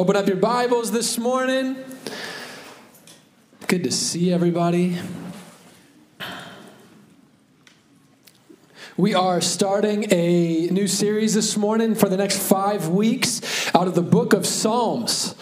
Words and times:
Open 0.00 0.16
up 0.16 0.26
your 0.26 0.38
Bibles 0.38 0.92
this 0.92 1.18
morning. 1.18 1.76
Good 3.66 3.84
to 3.84 3.92
see 3.92 4.32
everybody. 4.32 4.96
We 8.96 9.12
are 9.12 9.42
starting 9.42 10.10
a 10.10 10.68
new 10.68 10.88
series 10.88 11.34
this 11.34 11.54
morning 11.54 11.94
for 11.94 12.08
the 12.08 12.16
next 12.16 12.38
five 12.38 12.88
weeks 12.88 13.42
out 13.74 13.88
of 13.88 13.94
the 13.94 14.00
book 14.00 14.32
of 14.32 14.46
Psalms. 14.46 15.34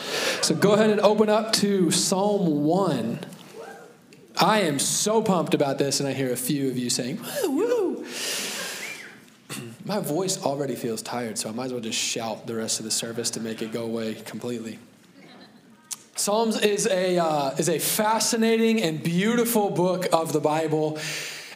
So 0.42 0.56
go 0.56 0.72
ahead 0.72 0.90
and 0.90 1.00
open 1.02 1.28
up 1.28 1.52
to 1.52 1.92
Psalm 1.92 2.64
1. 2.64 3.20
I 4.40 4.62
am 4.62 4.80
so 4.80 5.22
pumped 5.22 5.54
about 5.54 5.78
this, 5.78 6.00
and 6.00 6.08
I 6.08 6.14
hear 6.14 6.32
a 6.32 6.36
few 6.36 6.68
of 6.68 6.76
you 6.76 6.90
saying, 6.90 7.20
woo, 7.44 7.50
woo. 7.52 7.77
My 9.88 10.00
voice 10.00 10.44
already 10.44 10.74
feels 10.74 11.00
tired, 11.00 11.38
so 11.38 11.48
I 11.48 11.52
might 11.52 11.64
as 11.64 11.72
well 11.72 11.80
just 11.80 11.98
shout 11.98 12.46
the 12.46 12.54
rest 12.54 12.78
of 12.78 12.84
the 12.84 12.90
service 12.90 13.30
to 13.30 13.40
make 13.40 13.62
it 13.62 13.72
go 13.72 13.84
away 13.84 14.14
completely. 14.14 14.78
Psalms 16.14 16.60
is 16.60 16.86
a, 16.86 17.16
uh, 17.16 17.52
is 17.52 17.70
a 17.70 17.78
fascinating 17.78 18.82
and 18.82 19.02
beautiful 19.02 19.70
book 19.70 20.06
of 20.12 20.34
the 20.34 20.40
Bible 20.40 20.98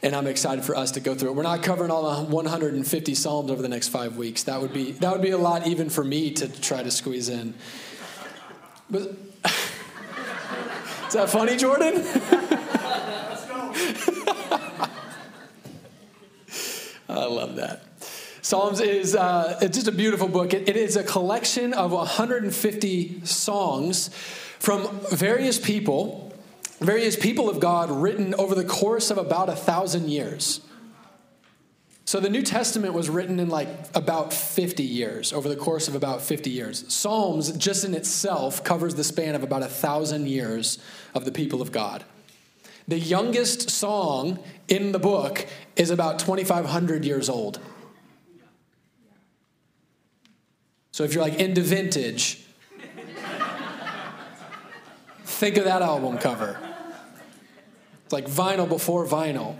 and 0.05 0.17
I'm 0.17 0.27
excited 0.27 0.65
for 0.65 0.75
us 0.75 0.93
to 0.93 1.01
go 1.01 1.15
through 1.15 1.31
it. 1.31 1.35
We're 1.35 1.45
not 1.45 1.63
covering 1.63 1.91
all 1.93 2.25
the 2.25 2.33
150 2.33 3.15
psalms 3.15 3.51
over 3.53 3.63
the 3.63 3.69
next 3.69 3.89
five 3.89 4.17
weeks. 4.17 4.43
That 4.45 4.61
would 4.61 4.73
be 4.73 4.93
that 4.93 5.13
would 5.13 5.23
be 5.23 5.31
a 5.31 5.39
lot 5.39 5.67
even 5.69 5.91
for 5.91 6.03
me 6.03 6.33
to 6.33 6.49
try 6.61 6.83
to 6.83 6.91
squeeze 6.91 7.29
in. 7.29 7.55
But 8.91 9.03
is 11.07 11.13
that 11.13 11.31
funny, 11.31 11.57
Jordan? 11.57 11.95
I 17.09 17.25
love 17.27 17.57
that. 17.57 17.92
Psalms 18.43 18.81
is 18.81 19.17
uh, 19.17 19.59
it's 19.63 19.77
just 19.77 19.89
a 19.89 19.93
beautiful 19.93 20.29
book. 20.29 20.53
It, 20.53 20.69
it 20.69 20.77
is 20.77 20.97
a 20.97 21.05
collection 21.05 21.73
of 21.73 21.93
150 21.93 23.25
songs 23.25 24.09
from 24.59 25.01
various 25.11 25.59
people 25.59 26.33
various 26.83 27.17
people 27.17 27.49
of 27.49 27.61
God 27.61 27.91
written 27.91 28.35
over 28.35 28.55
the 28.55 28.65
course 28.65 29.11
of 29.11 29.19
about 29.19 29.49
a 29.49 29.57
thousand 29.57 30.11
years. 30.11 30.61
So 32.05 32.19
the 32.19 32.29
New 32.29 32.43
Testament 32.43 32.93
was 32.93 33.09
written 33.09 33.39
in 33.39 33.49
like 33.49 33.69
about 33.95 34.33
50 34.33 34.83
years, 34.83 35.33
over 35.33 35.49
the 35.49 35.57
course 35.57 35.89
of 35.89 35.95
about 35.95 36.21
50 36.21 36.51
years. 36.51 36.85
Psalms, 36.93 37.53
just 37.53 37.85
in 37.85 37.95
itself, 37.95 38.65
covers 38.65 38.97
the 38.97 39.05
span 39.05 39.35
of 39.35 39.43
about 39.43 39.63
a 39.63 39.69
thousand 39.69 40.27
years 40.29 40.79
of 41.15 41.25
the 41.25 41.33
people 41.33 41.63
of 41.63 41.71
God. 41.71 42.05
The 42.89 42.99
youngest 42.99 43.71
song 43.71 44.41
in 44.67 44.91
the 44.91 44.99
book 44.99 45.47
is 45.77 45.91
about 45.91 46.19
2,500 46.19 47.05
years 47.05 47.29
old. 47.29 47.61
So 51.03 51.07
if 51.07 51.15
you're 51.15 51.25
like 51.25 51.41
into 51.41 51.63
vintage, 51.63 52.39
think 55.25 55.57
of 55.57 55.65
that 55.65 55.83
album 55.83 56.17
cover 56.17 56.57
It's 58.05 58.13
like 58.13 58.27
vinyl 58.27 58.69
before 58.69 59.05
vinyl. 59.05 59.57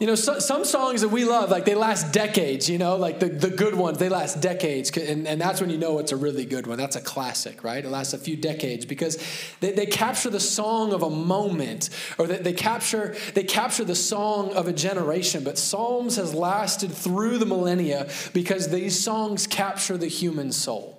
You 0.00 0.06
know, 0.06 0.14
so, 0.14 0.38
some 0.38 0.64
songs 0.64 1.02
that 1.02 1.10
we 1.10 1.26
love, 1.26 1.50
like 1.50 1.66
they 1.66 1.74
last 1.74 2.10
decades, 2.10 2.70
you 2.70 2.78
know, 2.78 2.96
like 2.96 3.20
the, 3.20 3.28
the 3.28 3.50
good 3.50 3.74
ones, 3.74 3.98
they 3.98 4.08
last 4.08 4.40
decades. 4.40 4.90
And, 4.96 5.28
and 5.28 5.38
that's 5.38 5.60
when 5.60 5.68
you 5.68 5.76
know 5.76 5.98
it's 5.98 6.10
a 6.10 6.16
really 6.16 6.46
good 6.46 6.66
one. 6.66 6.78
That's 6.78 6.96
a 6.96 7.02
classic, 7.02 7.62
right? 7.62 7.84
It 7.84 7.90
lasts 7.90 8.14
a 8.14 8.18
few 8.18 8.34
decades 8.34 8.86
because 8.86 9.22
they, 9.60 9.72
they 9.72 9.84
capture 9.84 10.30
the 10.30 10.40
song 10.40 10.94
of 10.94 11.02
a 11.02 11.10
moment 11.10 11.90
or 12.16 12.26
they, 12.26 12.38
they, 12.38 12.54
capture, 12.54 13.14
they 13.34 13.44
capture 13.44 13.84
the 13.84 13.94
song 13.94 14.54
of 14.54 14.68
a 14.68 14.72
generation. 14.72 15.44
But 15.44 15.58
Psalms 15.58 16.16
has 16.16 16.32
lasted 16.32 16.92
through 16.92 17.36
the 17.36 17.44
millennia 17.44 18.08
because 18.32 18.70
these 18.70 18.98
songs 18.98 19.46
capture 19.46 19.98
the 19.98 20.08
human 20.08 20.50
soul. 20.50 20.98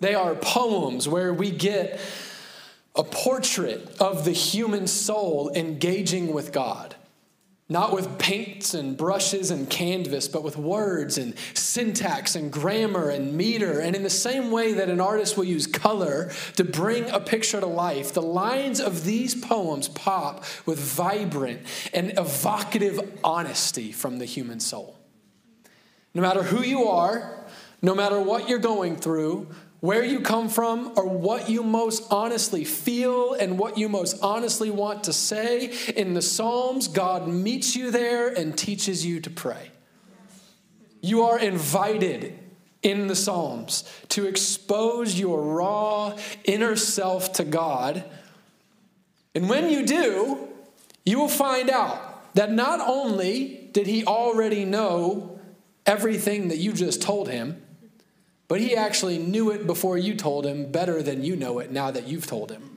They 0.00 0.14
are 0.14 0.34
poems 0.34 1.08
where 1.08 1.32
we 1.32 1.50
get 1.50 1.98
a 2.94 3.02
portrait 3.02 3.96
of 3.98 4.26
the 4.26 4.32
human 4.32 4.88
soul 4.88 5.50
engaging 5.54 6.34
with 6.34 6.52
God. 6.52 6.96
Not 7.66 7.94
with 7.94 8.18
paints 8.18 8.74
and 8.74 8.94
brushes 8.94 9.50
and 9.50 9.70
canvas, 9.70 10.28
but 10.28 10.42
with 10.42 10.58
words 10.58 11.16
and 11.16 11.34
syntax 11.54 12.36
and 12.36 12.52
grammar 12.52 13.08
and 13.08 13.34
meter. 13.34 13.80
And 13.80 13.96
in 13.96 14.02
the 14.02 14.10
same 14.10 14.50
way 14.50 14.74
that 14.74 14.90
an 14.90 15.00
artist 15.00 15.38
will 15.38 15.44
use 15.44 15.66
color 15.66 16.30
to 16.56 16.64
bring 16.64 17.08
a 17.08 17.20
picture 17.20 17.60
to 17.60 17.66
life, 17.66 18.12
the 18.12 18.20
lines 18.20 18.80
of 18.80 19.04
these 19.04 19.34
poems 19.34 19.88
pop 19.88 20.44
with 20.66 20.78
vibrant 20.78 21.62
and 21.94 22.12
evocative 22.18 23.00
honesty 23.24 23.92
from 23.92 24.18
the 24.18 24.26
human 24.26 24.60
soul. 24.60 24.98
No 26.12 26.20
matter 26.20 26.42
who 26.42 26.62
you 26.62 26.84
are, 26.84 27.46
no 27.80 27.94
matter 27.94 28.20
what 28.20 28.46
you're 28.46 28.58
going 28.58 28.96
through, 28.96 29.48
where 29.84 30.02
you 30.02 30.18
come 30.18 30.48
from 30.48 30.94
or 30.96 31.06
what 31.06 31.50
you 31.50 31.62
most 31.62 32.10
honestly 32.10 32.64
feel 32.64 33.34
and 33.34 33.58
what 33.58 33.76
you 33.76 33.86
most 33.86 34.16
honestly 34.22 34.70
want 34.70 35.04
to 35.04 35.12
say. 35.12 35.70
In 35.94 36.14
the 36.14 36.22
Psalms, 36.22 36.88
God 36.88 37.28
meets 37.28 37.76
you 37.76 37.90
there 37.90 38.28
and 38.28 38.56
teaches 38.56 39.04
you 39.04 39.20
to 39.20 39.28
pray. 39.28 39.72
You 41.02 41.24
are 41.24 41.38
invited 41.38 42.32
in 42.82 43.08
the 43.08 43.14
Psalms 43.14 43.84
to 44.08 44.26
expose 44.26 45.20
your 45.20 45.42
raw 45.42 46.16
inner 46.44 46.76
self 46.76 47.34
to 47.34 47.44
God. 47.44 48.04
And 49.34 49.50
when 49.50 49.68
you 49.68 49.84
do, 49.84 50.48
you 51.04 51.18
will 51.18 51.28
find 51.28 51.68
out 51.68 52.34
that 52.36 52.50
not 52.50 52.80
only 52.80 53.68
did 53.72 53.86
he 53.86 54.02
already 54.06 54.64
know 54.64 55.38
everything 55.84 56.48
that 56.48 56.56
you 56.56 56.72
just 56.72 57.02
told 57.02 57.28
him, 57.28 57.63
but 58.48 58.60
he 58.60 58.76
actually 58.76 59.18
knew 59.18 59.50
it 59.50 59.66
before 59.66 59.96
you 59.96 60.14
told 60.14 60.44
him 60.46 60.70
better 60.70 61.02
than 61.02 61.24
you 61.24 61.36
know 61.36 61.58
it 61.58 61.70
now 61.70 61.90
that 61.90 62.06
you've 62.06 62.26
told 62.26 62.50
him. 62.50 62.70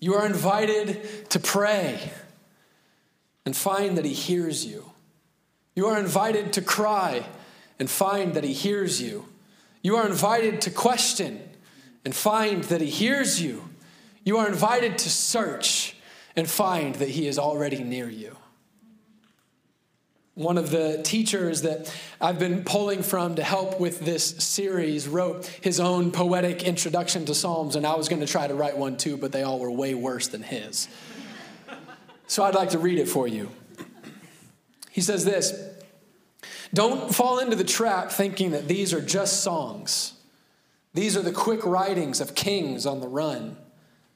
You 0.00 0.14
are 0.14 0.24
invited 0.24 1.28
to 1.30 1.38
pray 1.38 2.12
and 3.44 3.54
find 3.54 3.98
that 3.98 4.04
he 4.06 4.14
hears 4.14 4.64
you. 4.64 4.90
You 5.74 5.86
are 5.86 5.98
invited 5.98 6.54
to 6.54 6.62
cry 6.62 7.26
and 7.78 7.90
find 7.90 8.34
that 8.34 8.44
he 8.44 8.54
hears 8.54 9.00
you. 9.00 9.26
You 9.82 9.96
are 9.96 10.06
invited 10.06 10.62
to 10.62 10.70
question 10.70 11.40
and 12.04 12.14
find 12.14 12.64
that 12.64 12.80
he 12.80 12.88
hears 12.88 13.42
you. 13.42 13.68
You 14.24 14.38
are 14.38 14.48
invited 14.48 14.98
to 14.98 15.10
search 15.10 15.96
and 16.34 16.48
find 16.48 16.94
that 16.96 17.10
he 17.10 17.26
is 17.26 17.38
already 17.38 17.82
near 17.82 18.08
you. 18.08 18.36
One 20.40 20.56
of 20.56 20.70
the 20.70 21.02
teachers 21.02 21.60
that 21.62 21.94
I've 22.18 22.38
been 22.38 22.64
pulling 22.64 23.02
from 23.02 23.34
to 23.34 23.42
help 23.42 23.78
with 23.78 24.00
this 24.00 24.24
series 24.24 25.06
wrote 25.06 25.44
his 25.44 25.78
own 25.78 26.12
poetic 26.12 26.62
introduction 26.62 27.26
to 27.26 27.34
Psalms, 27.34 27.76
and 27.76 27.86
I 27.86 27.94
was 27.94 28.08
going 28.08 28.20
to 28.20 28.26
try 28.26 28.46
to 28.46 28.54
write 28.54 28.78
one 28.78 28.96
too, 28.96 29.18
but 29.18 29.32
they 29.32 29.42
all 29.42 29.58
were 29.58 29.70
way 29.70 29.92
worse 29.92 30.28
than 30.28 30.42
his. 30.42 30.88
So 32.26 32.42
I'd 32.42 32.54
like 32.54 32.70
to 32.70 32.78
read 32.78 32.98
it 32.98 33.06
for 33.06 33.28
you. 33.28 33.50
He 34.90 35.02
says 35.02 35.26
this 35.26 35.52
Don't 36.72 37.14
fall 37.14 37.38
into 37.40 37.54
the 37.54 37.62
trap 37.62 38.10
thinking 38.10 38.52
that 38.52 38.66
these 38.66 38.94
are 38.94 39.02
just 39.02 39.42
songs. 39.42 40.14
These 40.94 41.18
are 41.18 41.22
the 41.22 41.32
quick 41.32 41.66
writings 41.66 42.18
of 42.18 42.34
kings 42.34 42.86
on 42.86 43.02
the 43.02 43.08
run, 43.08 43.58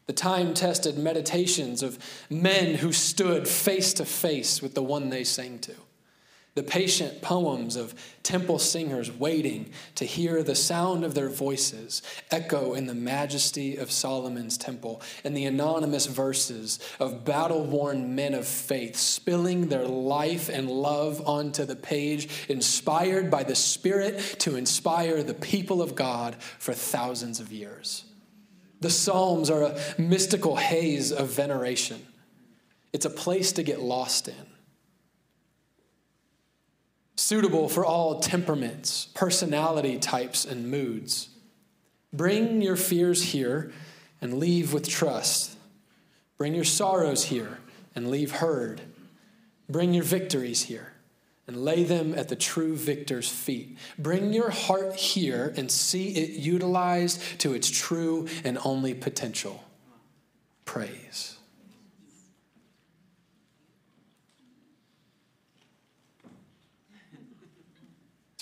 the 0.06 0.14
time 0.14 0.54
tested 0.54 0.96
meditations 0.96 1.82
of 1.82 1.98
men 2.30 2.76
who 2.76 2.94
stood 2.94 3.46
face 3.46 3.92
to 3.92 4.06
face 4.06 4.62
with 4.62 4.72
the 4.72 4.82
one 4.82 5.10
they 5.10 5.22
sang 5.22 5.58
to 5.58 5.74
the 6.54 6.62
patient 6.62 7.20
poems 7.20 7.74
of 7.74 7.94
temple 8.22 8.60
singers 8.60 9.10
waiting 9.10 9.70
to 9.96 10.04
hear 10.04 10.42
the 10.42 10.54
sound 10.54 11.04
of 11.04 11.14
their 11.14 11.28
voices 11.28 12.00
echo 12.30 12.74
in 12.74 12.86
the 12.86 12.94
majesty 12.94 13.76
of 13.76 13.90
Solomon's 13.90 14.56
temple, 14.56 15.02
and 15.24 15.36
the 15.36 15.46
anonymous 15.46 16.06
verses 16.06 16.78
of 17.00 17.24
battle 17.24 17.64
worn 17.64 18.14
men 18.14 18.34
of 18.34 18.46
faith 18.46 18.96
spilling 18.96 19.68
their 19.68 19.86
life 19.86 20.48
and 20.48 20.70
love 20.70 21.26
onto 21.26 21.64
the 21.64 21.76
page, 21.76 22.46
inspired 22.48 23.30
by 23.30 23.42
the 23.42 23.56
Spirit 23.56 24.18
to 24.38 24.56
inspire 24.56 25.22
the 25.22 25.34
people 25.34 25.82
of 25.82 25.96
God 25.96 26.36
for 26.58 26.72
thousands 26.72 27.40
of 27.40 27.52
years. 27.52 28.04
The 28.80 28.90
Psalms 28.90 29.50
are 29.50 29.62
a 29.62 29.78
mystical 29.98 30.56
haze 30.56 31.10
of 31.10 31.30
veneration, 31.30 32.06
it's 32.92 33.06
a 33.06 33.10
place 33.10 33.50
to 33.52 33.64
get 33.64 33.80
lost 33.80 34.28
in 34.28 34.53
suitable 37.16 37.68
for 37.68 37.84
all 37.84 38.20
temperaments, 38.20 39.08
personality 39.14 39.98
types, 39.98 40.44
and 40.44 40.70
moods. 40.70 41.28
Bring 42.12 42.62
your 42.62 42.76
fears 42.76 43.22
here 43.22 43.72
and 44.20 44.38
leave 44.38 44.72
with 44.72 44.88
trust. 44.88 45.56
Bring 46.38 46.54
your 46.54 46.64
sorrows 46.64 47.24
here 47.24 47.58
and 47.94 48.10
leave 48.10 48.32
heard. 48.32 48.80
Bring 49.68 49.94
your 49.94 50.04
victories 50.04 50.64
here 50.64 50.92
and 51.46 51.56
lay 51.56 51.84
them 51.84 52.14
at 52.14 52.28
the 52.28 52.36
true 52.36 52.74
victor's 52.74 53.28
feet. 53.28 53.76
Bring 53.98 54.32
your 54.32 54.50
heart 54.50 54.94
here 54.94 55.52
and 55.56 55.70
see 55.70 56.08
it 56.08 56.30
utilized 56.30 57.20
to 57.40 57.52
its 57.52 57.70
true 57.70 58.28
and 58.44 58.58
only 58.64 58.94
potential 58.94 59.62
praise. 60.64 61.33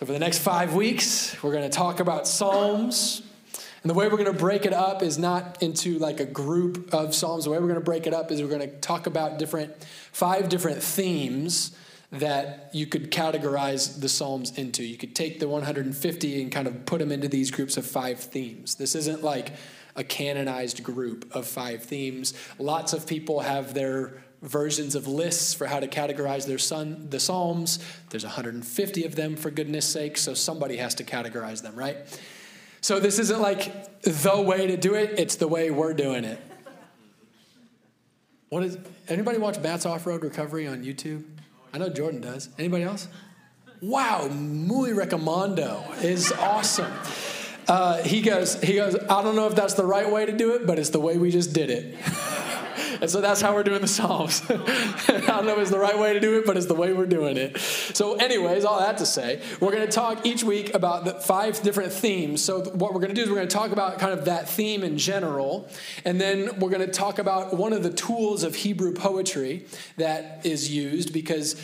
So, 0.03 0.07
for 0.07 0.13
the 0.15 0.19
next 0.19 0.41
five 0.41 0.75
weeks, 0.75 1.41
we're 1.45 1.53
going 1.53 1.63
to 1.63 1.71
talk 1.71 2.01
about 2.01 2.27
Psalms. 2.27 3.23
And 3.85 3.89
the 3.89 3.95
way 3.95 4.09
we're 4.09 4.17
going 4.17 4.33
to 4.33 4.37
break 4.37 4.67
it 4.67 4.73
up 4.73 5.01
is 5.01 5.17
not 5.17 5.63
into 5.63 5.97
like 6.01 6.19
a 6.19 6.25
group 6.25 6.93
of 6.93 7.15
Psalms. 7.15 7.45
The 7.45 7.51
way 7.51 7.59
we're 7.61 7.69
going 7.69 7.79
to 7.79 7.85
break 7.85 8.09
it 8.09 8.13
up 8.13 8.33
is 8.33 8.43
we're 8.43 8.49
going 8.49 8.69
to 8.69 8.77
talk 8.81 9.07
about 9.07 9.39
different, 9.39 9.73
five 10.11 10.49
different 10.49 10.83
themes 10.83 11.71
that 12.11 12.71
you 12.73 12.85
could 12.85 13.13
categorize 13.13 14.01
the 14.01 14.09
Psalms 14.09 14.59
into. 14.59 14.83
You 14.83 14.97
could 14.97 15.15
take 15.15 15.39
the 15.39 15.47
150 15.47 16.43
and 16.43 16.51
kind 16.51 16.67
of 16.67 16.85
put 16.85 16.99
them 16.99 17.13
into 17.13 17.29
these 17.29 17.53
groups 17.53 17.77
of 17.77 17.87
five 17.87 18.19
themes. 18.19 18.75
This 18.75 18.97
isn't 18.97 19.23
like 19.23 19.53
a 19.95 20.03
canonized 20.03 20.83
group 20.83 21.33
of 21.33 21.47
five 21.47 21.85
themes. 21.85 22.35
Lots 22.59 22.93
of 22.93 23.07
people 23.07 23.39
have 23.39 23.73
their 23.73 24.25
versions 24.43 24.95
of 24.95 25.07
lists 25.07 25.55
for 25.55 25.67
how 25.67 25.81
to 25.81 25.87
categorize 25.87 26.47
their 26.47 26.59
son, 26.59 27.07
the 27.11 27.21
Psalms. 27.21 27.79
There's 28.11 28.25
150 28.25 29.05
of 29.05 29.15
them, 29.15 29.37
for 29.37 29.51
goodness 29.51 29.87
sake, 29.87 30.19
so 30.19 30.35
somebody 30.35 30.77
has 30.77 30.95
to 30.97 31.05
categorize 31.05 31.63
them, 31.63 31.75
right? 31.77 31.97
So 32.81 32.99
this 32.99 33.21
isn't 33.21 33.41
like 33.41 34.03
the 34.03 34.43
way 34.43 34.67
to 34.67 34.77
do 34.77 34.95
it, 34.95 35.19
it's 35.19 35.37
the 35.37 35.49
way 35.49 35.71
we're 35.71 35.95
doing 35.95 36.25
it. 36.25 36.41
What 38.49 38.65
is 38.65 38.77
anybody 39.09 39.39
watch 39.39 39.59
Matt's 39.61 39.87
Off-Road 39.87 40.23
Recovery 40.23 40.67
on 40.67 40.85
YouTube? 40.85 41.25
I 41.73 41.79
know 41.79 41.89
Jordan 41.89 42.21
does. 42.21 42.51
Anybody 42.59 42.85
else? 42.85 43.09
Wow, 43.81 44.29
muy 44.29 44.93
recomendo 44.93 45.83
is 46.03 46.33
awesome. 46.33 46.93
Uh, 47.67 48.03
he 48.03 48.21
goes, 48.21 48.61
he 48.61 48.75
goes, 48.75 48.95
I 48.97 49.23
don't 49.23 49.37
know 49.37 49.47
if 49.47 49.55
that's 49.55 49.75
the 49.75 49.87
right 49.87 50.11
way 50.11 50.27
to 50.27 50.33
do 50.33 50.55
it, 50.55 50.67
but 50.67 50.79
it's 50.79 50.91
the 50.91 51.01
way 51.01 51.17
we 51.17 51.31
just 51.31 51.53
did 51.53 51.71
it. 51.71 51.97
And 53.03 53.11
so 53.11 53.21
that's 53.21 53.41
how 53.41 53.53
we're 53.53 53.65
doing 53.65 53.81
the 53.81 53.89
Psalms. 53.89 54.43
I 54.49 54.55
don't 55.27 55.45
know 55.45 55.55
if 55.55 55.59
it's 55.59 55.71
the 55.73 55.79
right 55.79 55.99
way 55.99 56.13
to 56.13 56.21
do 56.21 56.39
it, 56.39 56.47
but 56.47 56.57
it's 56.57 56.67
the 56.67 56.75
way 56.75 56.93
we're 56.93 57.05
doing 57.05 57.37
it. 57.37 57.59
So, 57.59 58.15
anyways, 58.15 58.65
all 58.65 58.79
that 58.79 58.99
to 58.99 59.07
say, 59.07 59.43
we're 59.59 59.73
going 59.73 59.85
to 59.85 59.91
talk 59.91 60.25
each 60.25 60.45
week 60.45 60.73
about 60.73 61.05
the 61.05 61.15
five 61.15 61.61
different 61.63 61.93
themes. 61.93 62.45
So, 62.45 62.61
what 62.61 62.95
we're 62.95 63.01
going 63.01 63.13
to 63.13 63.15
do 63.17 63.23
is 63.23 63.29
we're 63.29 63.35
going 63.35 63.49
to 63.49 63.55
talk 63.55 63.73
about 63.73 63.99
kind 63.99 64.17
of 64.17 64.27
that 64.27 64.49
theme 64.49 64.85
in 64.85 64.99
general, 64.99 65.69
and 66.05 66.21
then 66.21 66.61
we're 66.61 66.71
going 66.71 66.87
to 66.87 66.93
talk 66.93 67.19
about 67.19 67.55
one 67.55 67.73
of 67.73 67.83
the 67.83 67.93
tools 67.93 68.45
of 68.45 68.55
Hebrew 68.55 68.95
poetry 68.95 69.67
that 69.97 70.47
is 70.47 70.71
used 70.71 71.13
because 71.13 71.61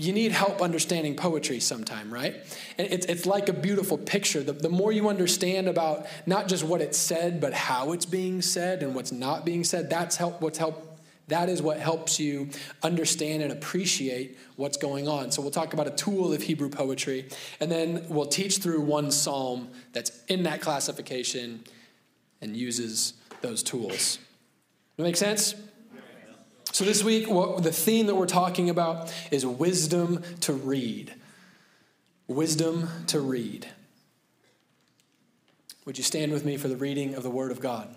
you 0.00 0.12
need 0.12 0.32
help 0.32 0.62
understanding 0.62 1.14
poetry 1.14 1.60
sometime, 1.60 2.12
right? 2.12 2.34
And 2.78 2.88
it's, 2.90 3.06
it's 3.06 3.26
like 3.26 3.48
a 3.48 3.52
beautiful 3.52 3.98
picture. 3.98 4.42
The, 4.42 4.52
the 4.52 4.68
more 4.68 4.92
you 4.92 5.08
understand 5.08 5.68
about 5.68 6.06
not 6.26 6.48
just 6.48 6.64
what 6.64 6.80
it's 6.80 6.98
said, 6.98 7.40
but 7.40 7.52
how 7.52 7.92
it's 7.92 8.06
being 8.06 8.40
said 8.40 8.82
and 8.82 8.94
what's 8.94 9.12
not 9.12 9.44
being 9.44 9.62
said, 9.62 9.90
that's 9.90 10.16
help, 10.16 10.40
what's 10.40 10.58
help, 10.58 10.98
that 11.28 11.48
is 11.48 11.60
what 11.60 11.78
helps 11.78 12.18
you 12.18 12.48
understand 12.82 13.42
and 13.42 13.52
appreciate 13.52 14.38
what's 14.56 14.76
going 14.76 15.06
on. 15.06 15.30
So 15.30 15.42
we'll 15.42 15.50
talk 15.50 15.74
about 15.74 15.86
a 15.86 15.92
tool 15.92 16.32
of 16.32 16.42
Hebrew 16.42 16.70
poetry, 16.70 17.28
and 17.60 17.70
then 17.70 18.06
we'll 18.08 18.26
teach 18.26 18.58
through 18.58 18.80
one 18.80 19.10
psalm 19.10 19.68
that's 19.92 20.24
in 20.26 20.44
that 20.44 20.60
classification 20.60 21.62
and 22.40 22.56
uses 22.56 23.12
those 23.42 23.62
tools. 23.62 24.18
That 24.96 25.02
make 25.02 25.16
sense? 25.16 25.54
So, 26.80 26.86
this 26.86 27.04
week, 27.04 27.28
what, 27.28 27.62
the 27.62 27.72
theme 27.72 28.06
that 28.06 28.14
we're 28.14 28.24
talking 28.24 28.70
about 28.70 29.12
is 29.30 29.44
wisdom 29.44 30.22
to 30.40 30.54
read. 30.54 31.12
Wisdom 32.26 32.88
to 33.08 33.20
read. 33.20 33.68
Would 35.84 35.98
you 35.98 36.04
stand 36.04 36.32
with 36.32 36.46
me 36.46 36.56
for 36.56 36.68
the 36.68 36.78
reading 36.78 37.14
of 37.14 37.22
the 37.22 37.28
Word 37.28 37.50
of 37.50 37.60
God? 37.60 37.94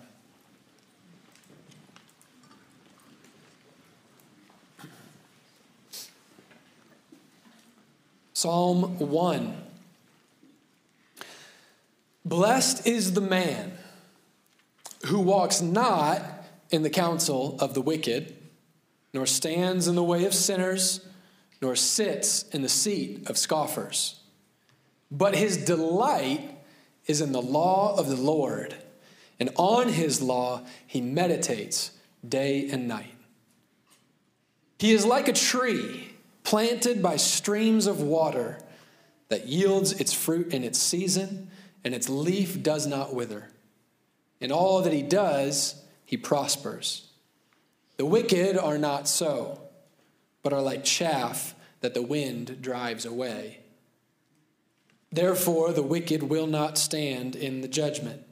Psalm 8.34 8.98
1. 8.98 9.62
Blessed 12.26 12.86
is 12.86 13.14
the 13.14 13.22
man 13.22 13.72
who 15.06 15.20
walks 15.20 15.62
not 15.62 16.20
in 16.70 16.82
the 16.82 16.90
counsel 16.90 17.56
of 17.60 17.72
the 17.72 17.80
wicked 17.80 18.33
nor 19.14 19.24
stands 19.24 19.86
in 19.86 19.94
the 19.94 20.02
way 20.02 20.24
of 20.24 20.34
sinners, 20.34 21.00
nor 21.62 21.76
sits 21.76 22.42
in 22.48 22.62
the 22.62 22.68
seat 22.68 23.30
of 23.30 23.38
scoffers. 23.38 24.20
But 25.10 25.36
his 25.36 25.56
delight 25.64 26.50
is 27.06 27.20
in 27.20 27.30
the 27.30 27.40
law 27.40 27.96
of 27.96 28.08
the 28.08 28.16
Lord, 28.16 28.74
and 29.38 29.50
on 29.54 29.88
his 29.88 30.20
law 30.20 30.62
he 30.84 31.00
meditates 31.00 31.92
day 32.28 32.68
and 32.68 32.88
night. 32.88 33.14
He 34.80 34.92
is 34.92 35.06
like 35.06 35.28
a 35.28 35.32
tree 35.32 36.10
planted 36.42 37.00
by 37.00 37.16
streams 37.16 37.86
of 37.86 38.02
water 38.02 38.58
that 39.28 39.46
yields 39.46 39.92
its 39.92 40.12
fruit 40.12 40.52
in 40.52 40.64
its 40.64 40.78
season, 40.78 41.50
and 41.84 41.94
its 41.94 42.08
leaf 42.08 42.62
does 42.62 42.86
not 42.86 43.14
wither. 43.14 43.48
In 44.40 44.50
all 44.50 44.82
that 44.82 44.92
he 44.92 45.02
does, 45.02 45.82
he 46.04 46.16
prospers. 46.16 47.10
The 47.96 48.06
wicked 48.06 48.58
are 48.58 48.78
not 48.78 49.08
so, 49.08 49.60
but 50.42 50.52
are 50.52 50.62
like 50.62 50.84
chaff 50.84 51.54
that 51.80 51.94
the 51.94 52.02
wind 52.02 52.60
drives 52.60 53.04
away. 53.04 53.60
Therefore, 55.12 55.72
the 55.72 55.82
wicked 55.82 56.24
will 56.24 56.48
not 56.48 56.76
stand 56.76 57.36
in 57.36 57.60
the 57.60 57.68
judgment, 57.68 58.22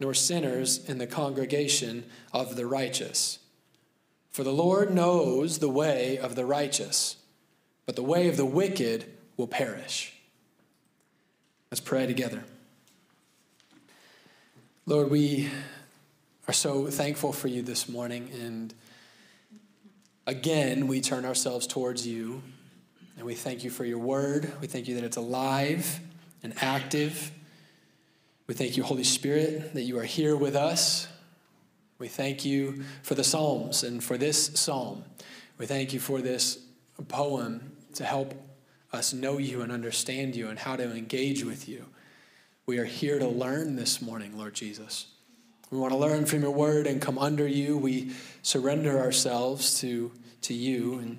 nor 0.00 0.14
sinners 0.14 0.82
in 0.88 0.98
the 0.98 1.06
congregation 1.06 2.04
of 2.32 2.56
the 2.56 2.66
righteous. 2.66 3.40
For 4.30 4.42
the 4.42 4.52
Lord 4.52 4.92
knows 4.94 5.58
the 5.58 5.68
way 5.68 6.16
of 6.16 6.34
the 6.34 6.46
righteous, 6.46 7.16
but 7.84 7.94
the 7.94 8.02
way 8.02 8.26
of 8.28 8.36
the 8.38 8.46
wicked 8.46 9.04
will 9.36 9.46
perish. 9.46 10.14
Let's 11.70 11.80
pray 11.80 12.06
together. 12.06 12.44
Lord, 14.86 15.10
we 15.10 15.50
are 16.48 16.54
so 16.54 16.86
thankful 16.86 17.32
for 17.32 17.48
you 17.48 17.62
this 17.62 17.88
morning 17.88 18.30
and 18.32 18.72
Again, 20.26 20.86
we 20.86 21.00
turn 21.00 21.24
ourselves 21.24 21.66
towards 21.66 22.06
you 22.06 22.42
and 23.16 23.26
we 23.26 23.34
thank 23.34 23.62
you 23.62 23.70
for 23.70 23.84
your 23.84 23.98
word. 23.98 24.50
We 24.60 24.66
thank 24.66 24.88
you 24.88 24.94
that 24.94 25.04
it's 25.04 25.18
alive 25.18 26.00
and 26.42 26.54
active. 26.62 27.30
We 28.46 28.54
thank 28.54 28.76
you, 28.76 28.82
Holy 28.82 29.04
Spirit, 29.04 29.74
that 29.74 29.82
you 29.82 29.98
are 29.98 30.04
here 30.04 30.36
with 30.36 30.56
us. 30.56 31.08
We 31.98 32.08
thank 32.08 32.44
you 32.44 32.84
for 33.02 33.14
the 33.14 33.24
Psalms 33.24 33.84
and 33.84 34.02
for 34.02 34.18
this 34.18 34.50
psalm. 34.54 35.04
We 35.58 35.66
thank 35.66 35.92
you 35.92 36.00
for 36.00 36.20
this 36.20 36.58
poem 37.08 37.76
to 37.94 38.04
help 38.04 38.34
us 38.92 39.12
know 39.12 39.38
you 39.38 39.62
and 39.62 39.70
understand 39.70 40.34
you 40.34 40.48
and 40.48 40.58
how 40.58 40.76
to 40.76 40.84
engage 40.84 41.44
with 41.44 41.68
you. 41.68 41.86
We 42.66 42.78
are 42.78 42.84
here 42.84 43.18
to 43.18 43.28
learn 43.28 43.76
this 43.76 44.00
morning, 44.00 44.36
Lord 44.38 44.54
Jesus. 44.54 45.06
We 45.70 45.78
want 45.78 45.92
to 45.92 45.98
learn 45.98 46.26
from 46.26 46.42
your 46.42 46.50
word 46.50 46.86
and 46.86 47.00
come 47.00 47.18
under 47.18 47.46
you. 47.46 47.76
We 47.76 48.12
surrender 48.42 48.98
ourselves 48.98 49.80
to, 49.80 50.12
to 50.42 50.54
you. 50.54 50.98
And 50.98 51.18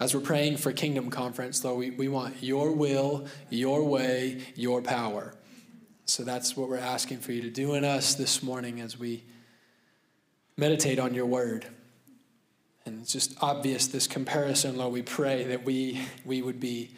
as 0.00 0.14
we're 0.14 0.20
praying 0.20 0.58
for 0.58 0.72
Kingdom 0.72 1.10
Conference, 1.10 1.64
Lord, 1.64 1.78
we, 1.78 1.90
we 1.90 2.08
want 2.08 2.42
your 2.42 2.72
will, 2.72 3.26
your 3.50 3.84
way, 3.84 4.42
your 4.56 4.82
power. 4.82 5.34
So 6.06 6.22
that's 6.22 6.56
what 6.56 6.68
we're 6.68 6.76
asking 6.76 7.20
for 7.20 7.32
you 7.32 7.42
to 7.42 7.50
do 7.50 7.74
in 7.74 7.84
us 7.84 8.14
this 8.14 8.42
morning 8.42 8.80
as 8.80 8.98
we 8.98 9.24
meditate 10.56 10.98
on 10.98 11.14
your 11.14 11.26
word. 11.26 11.66
And 12.84 13.00
it's 13.00 13.12
just 13.12 13.42
obvious 13.42 13.86
this 13.86 14.06
comparison, 14.06 14.76
Lord. 14.76 14.92
We 14.92 15.02
pray 15.02 15.44
that 15.44 15.64
we, 15.64 16.02
we 16.24 16.42
would 16.42 16.60
be 16.60 16.90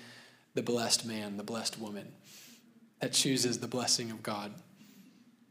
the 0.54 0.62
blessed 0.62 1.06
man, 1.06 1.36
the 1.36 1.44
blessed 1.44 1.78
woman 1.78 2.12
that 3.00 3.12
chooses 3.12 3.58
the 3.58 3.68
blessing 3.68 4.10
of 4.10 4.22
God 4.22 4.52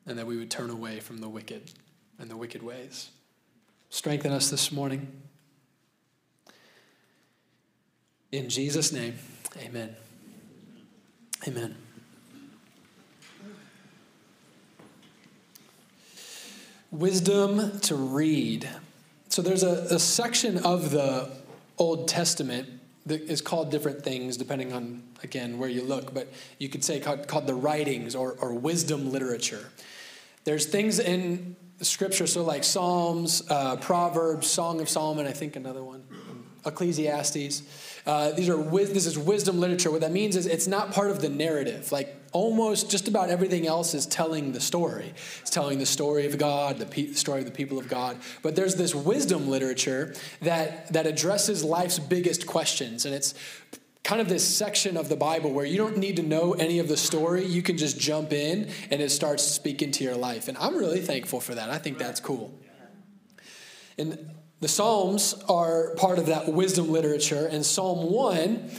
and 0.08 0.18
that 0.18 0.28
we 0.28 0.38
would 0.38 0.52
turn 0.52 0.70
away 0.70 1.00
from 1.00 1.20
the 1.20 1.30
wicked 1.30 1.72
and 2.20 2.30
the 2.30 2.38
wicked 2.38 2.62
ways. 2.62 3.10
Strengthen 3.90 4.32
us 4.32 4.50
this 4.50 4.72
morning. 4.72 5.12
In 8.32 8.50
Jesus' 8.50 8.92
name, 8.92 9.16
amen. 9.58 9.96
Amen. 11.48 11.76
Wisdom 16.92 17.80
to 17.82 17.96
read. 17.96 18.70
So 19.30 19.42
there's 19.42 19.64
a, 19.64 19.88
a 19.96 20.00
section 20.00 20.58
of 20.60 20.92
the 20.92 21.30
Old 21.78 22.08
Testament 22.08 22.68
that 23.06 23.22
is 23.22 23.42
called 23.42 23.70
different 23.70 24.04
things 24.04 24.38
depending 24.38 24.74
on, 24.74 25.04
again, 25.24 25.60
where 25.60 25.70
you 25.70 25.84
look, 25.84 26.14
but 26.14 26.28
you 26.58 26.70
could 26.70 26.84
say 26.84 27.00
called, 27.00 27.28
called 27.28 27.48
the 27.48 27.54
writings 27.54 28.16
or, 28.16 28.36
or 28.40 28.54
wisdom 28.54 29.12
literature. 29.12 29.70
There's 30.46 30.68
things 30.68 31.00
in 31.00 31.56
scripture, 31.82 32.28
so 32.28 32.44
like 32.44 32.64
Psalms, 32.64 33.44
uh, 33.50 33.76
Proverbs, 33.78 34.48
Song 34.48 34.80
of 34.80 34.88
Solomon, 34.88 35.28
I 35.28 35.32
think 35.32 35.56
another 35.56 35.84
one, 35.84 36.04
Ecclesiastes. 36.66 37.64
Uh, 38.06 38.32
these 38.32 38.50
are 38.50 38.58
this 38.58 39.08
is 39.08 39.18
wisdom 39.18 39.60
literature. 39.60 39.92
What 39.92 40.02
that 40.02 40.12
means 40.12 40.36
is 40.36 40.46
it's 40.46 40.68
not 40.68 40.92
part 40.92 41.10
of 41.10 41.22
the 41.22 41.30
narrative. 41.30 41.92
Like 41.92 42.16
almost 42.32 42.92
just 42.92 43.08
about 43.08 43.30
everything 43.30 43.66
else 43.66 43.94
is 43.94 44.06
telling 44.06 44.52
the 44.52 44.60
story. 44.60 45.14
It's 45.42 45.50
telling 45.50 45.80
the 45.80 45.86
story 45.86 46.28
of 46.28 46.38
God, 46.38 46.78
the, 46.78 46.86
pe- 46.86 47.14
story 47.14 47.40
of 47.40 47.46
the 47.46 47.52
people 47.52 47.80
of 47.80 47.88
God. 47.88 48.18
But 48.44 48.56
there's 48.56 48.76
this 48.76 48.94
wisdom 48.94 49.50
literature 49.50 50.14
that 50.42 50.92
that 50.94 51.08
addresses 51.08 51.64
life's 51.64 51.98
biggest 51.98 52.46
questions, 52.46 53.06
and 53.06 53.16
it's 53.16 53.34
kind 54.06 54.22
of 54.22 54.30
this 54.30 54.48
section 54.48 54.98
of 54.98 55.10
the 55.10 55.16
Bible 55.16 55.52
where 55.52 55.66
you 55.66 55.78
don't 55.78 55.98
need 55.98 56.16
to 56.18 56.22
know 56.22 56.54
any 56.54 56.78
of 56.78 56.88
the 56.88 56.96
story. 56.96 57.44
You 57.44 57.64
can 57.64 57.76
just 57.76 58.00
jump 58.00 58.32
in 58.32 58.70
and 58.92 59.02
it 59.02 59.10
starts 59.10 59.44
speaking 59.44 59.90
to 59.94 60.04
your 60.04 60.16
life. 60.16 60.48
And 60.48 60.56
I'm 60.60 60.78
really 60.78 61.02
thankful 61.02 61.42
for 61.42 61.56
that. 61.56 61.72
I 61.72 61.80
think 61.80 61.98
that's 61.98 62.20
cool. 62.20 62.54
And 63.98 64.30
the 64.62 64.68
Psalms 64.68 65.34
are 65.50 65.96
part 65.96 66.20
of 66.20 66.28
that 66.28 66.48
wisdom 66.48 66.92
literature. 66.92 67.48
And 67.48 67.66
Psalm 67.66 68.12
1 68.12 68.70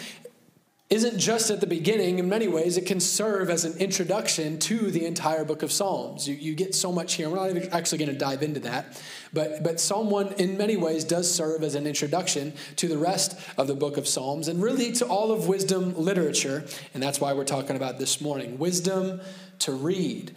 isn't 0.88 1.18
just 1.18 1.50
at 1.50 1.60
the 1.60 1.66
beginning. 1.66 2.20
In 2.20 2.28
many 2.28 2.46
ways, 2.46 2.76
it 2.76 2.86
can 2.86 3.00
serve 3.00 3.50
as 3.50 3.64
an 3.64 3.76
introduction 3.78 4.58
to 4.60 4.90
the 4.92 5.04
entire 5.04 5.44
book 5.44 5.64
of 5.64 5.72
Psalms. 5.72 6.28
You, 6.28 6.36
you 6.36 6.54
get 6.54 6.76
so 6.76 6.92
much 6.92 7.14
here. 7.14 7.28
We're 7.28 7.52
not 7.52 7.72
actually 7.72 7.98
going 7.98 8.12
to 8.12 8.18
dive 8.18 8.42
into 8.42 8.60
that. 8.60 9.02
But, 9.32 9.64
but 9.64 9.80
Psalm 9.80 10.10
1, 10.10 10.34
in 10.34 10.56
many 10.56 10.76
ways, 10.76 11.02
does 11.02 11.32
serve 11.32 11.64
as 11.64 11.74
an 11.74 11.88
introduction 11.88 12.52
to 12.76 12.86
the 12.86 12.98
rest 12.98 13.36
of 13.58 13.66
the 13.66 13.74
book 13.74 13.96
of 13.96 14.06
Psalms 14.06 14.46
and 14.46 14.62
really 14.62 14.92
to 14.92 15.06
all 15.06 15.32
of 15.32 15.48
wisdom 15.48 15.96
literature. 15.96 16.64
And 16.94 17.02
that's 17.02 17.20
why 17.20 17.32
we're 17.32 17.44
talking 17.44 17.74
about 17.74 17.98
this 17.98 18.20
morning 18.20 18.56
wisdom 18.58 19.20
to 19.60 19.72
read. 19.72 20.36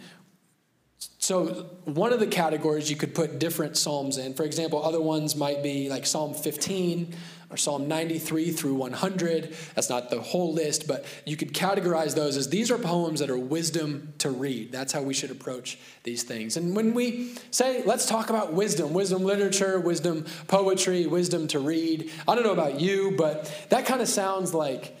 So, 1.18 1.66
one 1.84 2.12
of 2.12 2.20
the 2.20 2.26
categories 2.26 2.90
you 2.90 2.96
could 2.96 3.14
put 3.14 3.38
different 3.38 3.76
Psalms 3.76 4.18
in, 4.18 4.34
for 4.34 4.42
example, 4.42 4.82
other 4.82 5.00
ones 5.00 5.36
might 5.36 5.62
be 5.62 5.88
like 5.88 6.06
Psalm 6.06 6.34
15 6.34 7.14
or 7.50 7.56
Psalm 7.56 7.88
93 7.88 8.52
through 8.52 8.74
100. 8.74 9.56
That's 9.74 9.90
not 9.90 10.08
the 10.08 10.20
whole 10.20 10.52
list, 10.52 10.86
but 10.86 11.04
you 11.26 11.36
could 11.36 11.52
categorize 11.52 12.14
those 12.14 12.36
as 12.36 12.48
these 12.48 12.70
are 12.70 12.78
poems 12.78 13.20
that 13.20 13.28
are 13.28 13.38
wisdom 13.38 14.14
to 14.18 14.30
read. 14.30 14.70
That's 14.70 14.92
how 14.92 15.02
we 15.02 15.14
should 15.14 15.32
approach 15.32 15.78
these 16.04 16.22
things. 16.22 16.56
And 16.56 16.76
when 16.76 16.94
we 16.94 17.34
say, 17.50 17.82
let's 17.84 18.06
talk 18.06 18.30
about 18.30 18.52
wisdom, 18.52 18.92
wisdom 18.92 19.24
literature, 19.24 19.80
wisdom 19.80 20.26
poetry, 20.46 21.06
wisdom 21.06 21.48
to 21.48 21.58
read, 21.58 22.10
I 22.28 22.34
don't 22.36 22.44
know 22.44 22.52
about 22.52 22.80
you, 22.80 23.14
but 23.16 23.52
that 23.70 23.84
kind 23.84 24.00
of 24.00 24.08
sounds 24.08 24.54
like 24.54 24.96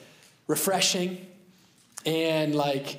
refreshing 0.48 1.24
and 2.04 2.54
like 2.54 2.98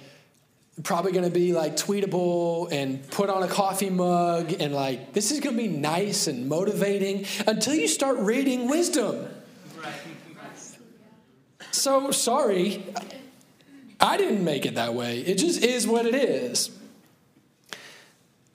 probably 0.83 1.11
going 1.11 1.25
to 1.25 1.31
be 1.31 1.51
like 1.51 1.75
tweetable 1.75 2.71
and 2.71 3.07
put 3.11 3.29
on 3.29 3.43
a 3.43 3.47
coffee 3.47 3.89
mug 3.89 4.53
and 4.61 4.73
like 4.73 5.11
this 5.13 5.31
is 5.31 5.41
going 5.41 5.55
to 5.55 5.61
be 5.61 5.67
nice 5.67 6.27
and 6.27 6.47
motivating 6.47 7.25
until 7.45 7.75
you 7.75 7.87
start 7.87 8.17
reading 8.19 8.69
wisdom 8.69 9.27
so 11.71 12.11
sorry. 12.11 12.83
I 13.99 14.17
didn't 14.17 14.43
make 14.43 14.65
it 14.65 14.75
that 14.75 14.93
way. 14.93 15.19
It 15.19 15.37
just 15.37 15.63
is 15.63 15.87
what 15.87 16.05
it 16.05 16.15
is. 16.15 16.71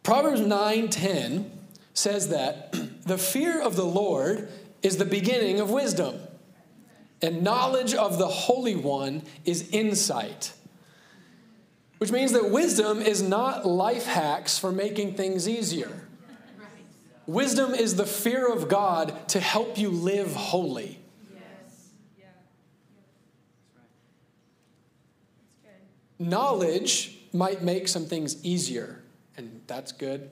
Proverbs 0.02 0.40
9:10 0.40 1.50
says 1.94 2.28
that 2.28 2.72
the 3.04 3.18
fear 3.18 3.60
of 3.60 3.76
the 3.76 3.84
Lord 3.84 4.48
is 4.82 4.98
the 4.98 5.04
beginning 5.04 5.60
of 5.60 5.70
wisdom, 5.70 6.20
and 7.22 7.42
knowledge 7.42 7.94
of 7.94 8.18
the 8.18 8.28
Holy 8.28 8.76
One 8.76 9.22
is 9.44 9.68
insight. 9.70 10.52
Which 11.98 12.12
means 12.12 12.32
that 12.32 12.50
wisdom 12.50 13.00
is 13.00 13.22
not 13.22 13.66
life 13.66 14.04
hacks 14.04 14.58
for 14.58 14.70
making 14.70 15.14
things 15.14 15.48
easier. 15.48 16.06
Wisdom 17.26 17.74
is 17.74 17.96
the 17.96 18.06
fear 18.06 18.52
of 18.52 18.68
God 18.68 19.28
to 19.30 19.40
help 19.40 19.78
you 19.78 19.90
live 19.90 20.34
holy. 20.34 21.00
Knowledge 26.18 27.18
might 27.32 27.62
make 27.62 27.88
some 27.88 28.06
things 28.06 28.42
easier, 28.44 29.02
and 29.36 29.60
that's 29.66 29.92
good. 29.92 30.30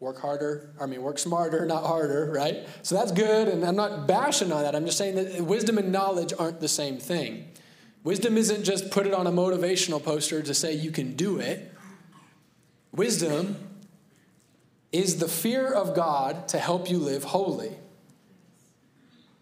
Work 0.00 0.20
harder, 0.20 0.74
I 0.80 0.86
mean, 0.86 1.02
work 1.02 1.18
smarter, 1.18 1.64
not 1.66 1.84
harder, 1.84 2.30
right? 2.34 2.66
So 2.82 2.94
that's 2.94 3.12
good, 3.12 3.48
and 3.48 3.64
I'm 3.64 3.76
not 3.76 4.06
bashing 4.06 4.52
on 4.52 4.62
that. 4.62 4.74
I'm 4.74 4.84
just 4.84 4.98
saying 4.98 5.14
that 5.14 5.42
wisdom 5.42 5.78
and 5.78 5.92
knowledge 5.92 6.32
aren't 6.38 6.60
the 6.60 6.68
same 6.68 6.98
thing. 6.98 7.48
Wisdom 8.04 8.36
isn't 8.36 8.64
just 8.64 8.90
put 8.90 9.06
it 9.06 9.14
on 9.14 9.26
a 9.26 9.32
motivational 9.32 10.02
poster 10.02 10.42
to 10.42 10.54
say 10.54 10.74
you 10.74 10.90
can 10.90 11.14
do 11.14 11.38
it. 11.38 11.72
Wisdom 12.92 13.56
is 14.90 15.18
the 15.18 15.28
fear 15.28 15.72
of 15.72 15.94
God 15.94 16.48
to 16.48 16.58
help 16.58 16.90
you 16.90 16.98
live 16.98 17.24
holy. 17.24 17.72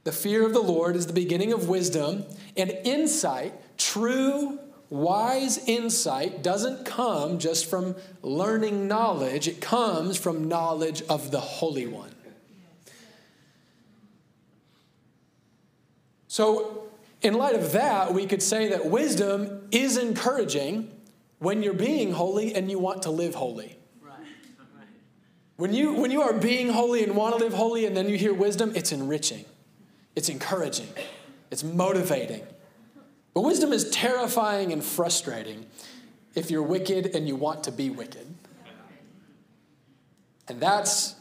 The 0.05 0.13
fear 0.13 0.47
of 0.47 0.53
the 0.53 0.63
Lord 0.63 0.95
is 0.95 1.07
the 1.07 1.13
beginning 1.13 1.53
of 1.53 1.69
wisdom 1.69 2.25
and 2.57 2.71
insight, 2.85 3.55
true 3.77 4.59
Wise 4.91 5.59
insight 5.69 6.43
doesn't 6.43 6.85
come 6.85 7.39
just 7.39 7.67
from 7.67 7.95
learning 8.23 8.89
knowledge, 8.89 9.47
it 9.47 9.61
comes 9.61 10.17
from 10.17 10.49
knowledge 10.49 11.03
of 11.09 11.31
the 11.31 11.39
Holy 11.39 11.87
One. 11.87 12.13
So, 16.27 16.89
in 17.23 17.35
light 17.35 17.55
of 17.55 17.73
that, 17.73 18.15
we 18.15 18.27
could 18.27 18.43
say 18.43 18.69
that 18.71 18.87
wisdom 18.87 19.69
is 19.71 19.97
encouraging 19.97 20.91
when 21.39 21.63
you're 21.63 21.73
being 21.73 22.13
holy 22.13 22.55
and 22.55 22.71
you 22.71 22.79
want 22.79 23.03
to 23.03 23.11
live 23.11 23.35
holy. 23.35 23.77
When 25.57 25.75
you, 25.75 25.93
when 25.93 26.11
you 26.11 26.23
are 26.23 26.33
being 26.33 26.71
holy 26.71 27.05
and 27.05 27.15
want 27.15 27.37
to 27.37 27.45
live 27.45 27.53
holy 27.53 27.85
and 27.85 27.97
then 27.97 28.09
you 28.09 28.17
hear 28.17 28.33
wisdom, 28.33 28.73
it's 28.75 28.93
enriching, 28.93 29.45
it's 30.17 30.31
encouraging, 30.31 30.89
it's 31.51 31.63
motivating. 31.63 32.43
But 33.41 33.47
wisdom 33.47 33.73
is 33.73 33.89
terrifying 33.89 34.71
and 34.71 34.85
frustrating 34.85 35.65
if 36.35 36.51
you're 36.51 36.63
wicked 36.63 37.17
and 37.17 37.27
you 37.27 37.37
want 37.37 37.65
to 37.65 37.73
be 37.73 37.89
wicked. 37.89 38.27
And 40.47 40.61
that's 40.61 41.15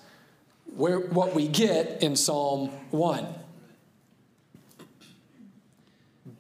where 0.76 1.00
what 1.00 1.34
we 1.34 1.48
get 1.48 2.04
in 2.04 2.18
Psalm 2.18 2.72
1. 2.92 3.26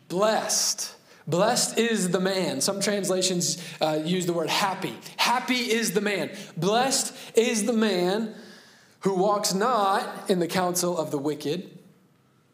Blessed. 0.09 0.93
Blessed 1.25 1.77
is 1.77 2.09
the 2.09 2.19
man. 2.19 2.59
Some 2.59 2.81
translations 2.81 3.63
uh, 3.79 4.01
use 4.03 4.25
the 4.25 4.33
word 4.33 4.49
happy. 4.49 4.97
Happy 5.15 5.71
is 5.71 5.93
the 5.93 6.01
man. 6.01 6.29
Blessed 6.57 7.15
is 7.37 7.63
the 7.63 7.71
man 7.71 8.35
who 8.99 9.13
walks 9.13 9.53
not 9.53 10.29
in 10.29 10.39
the 10.39 10.47
counsel 10.47 10.97
of 10.97 11.09
the 11.09 11.17
wicked, 11.17 11.79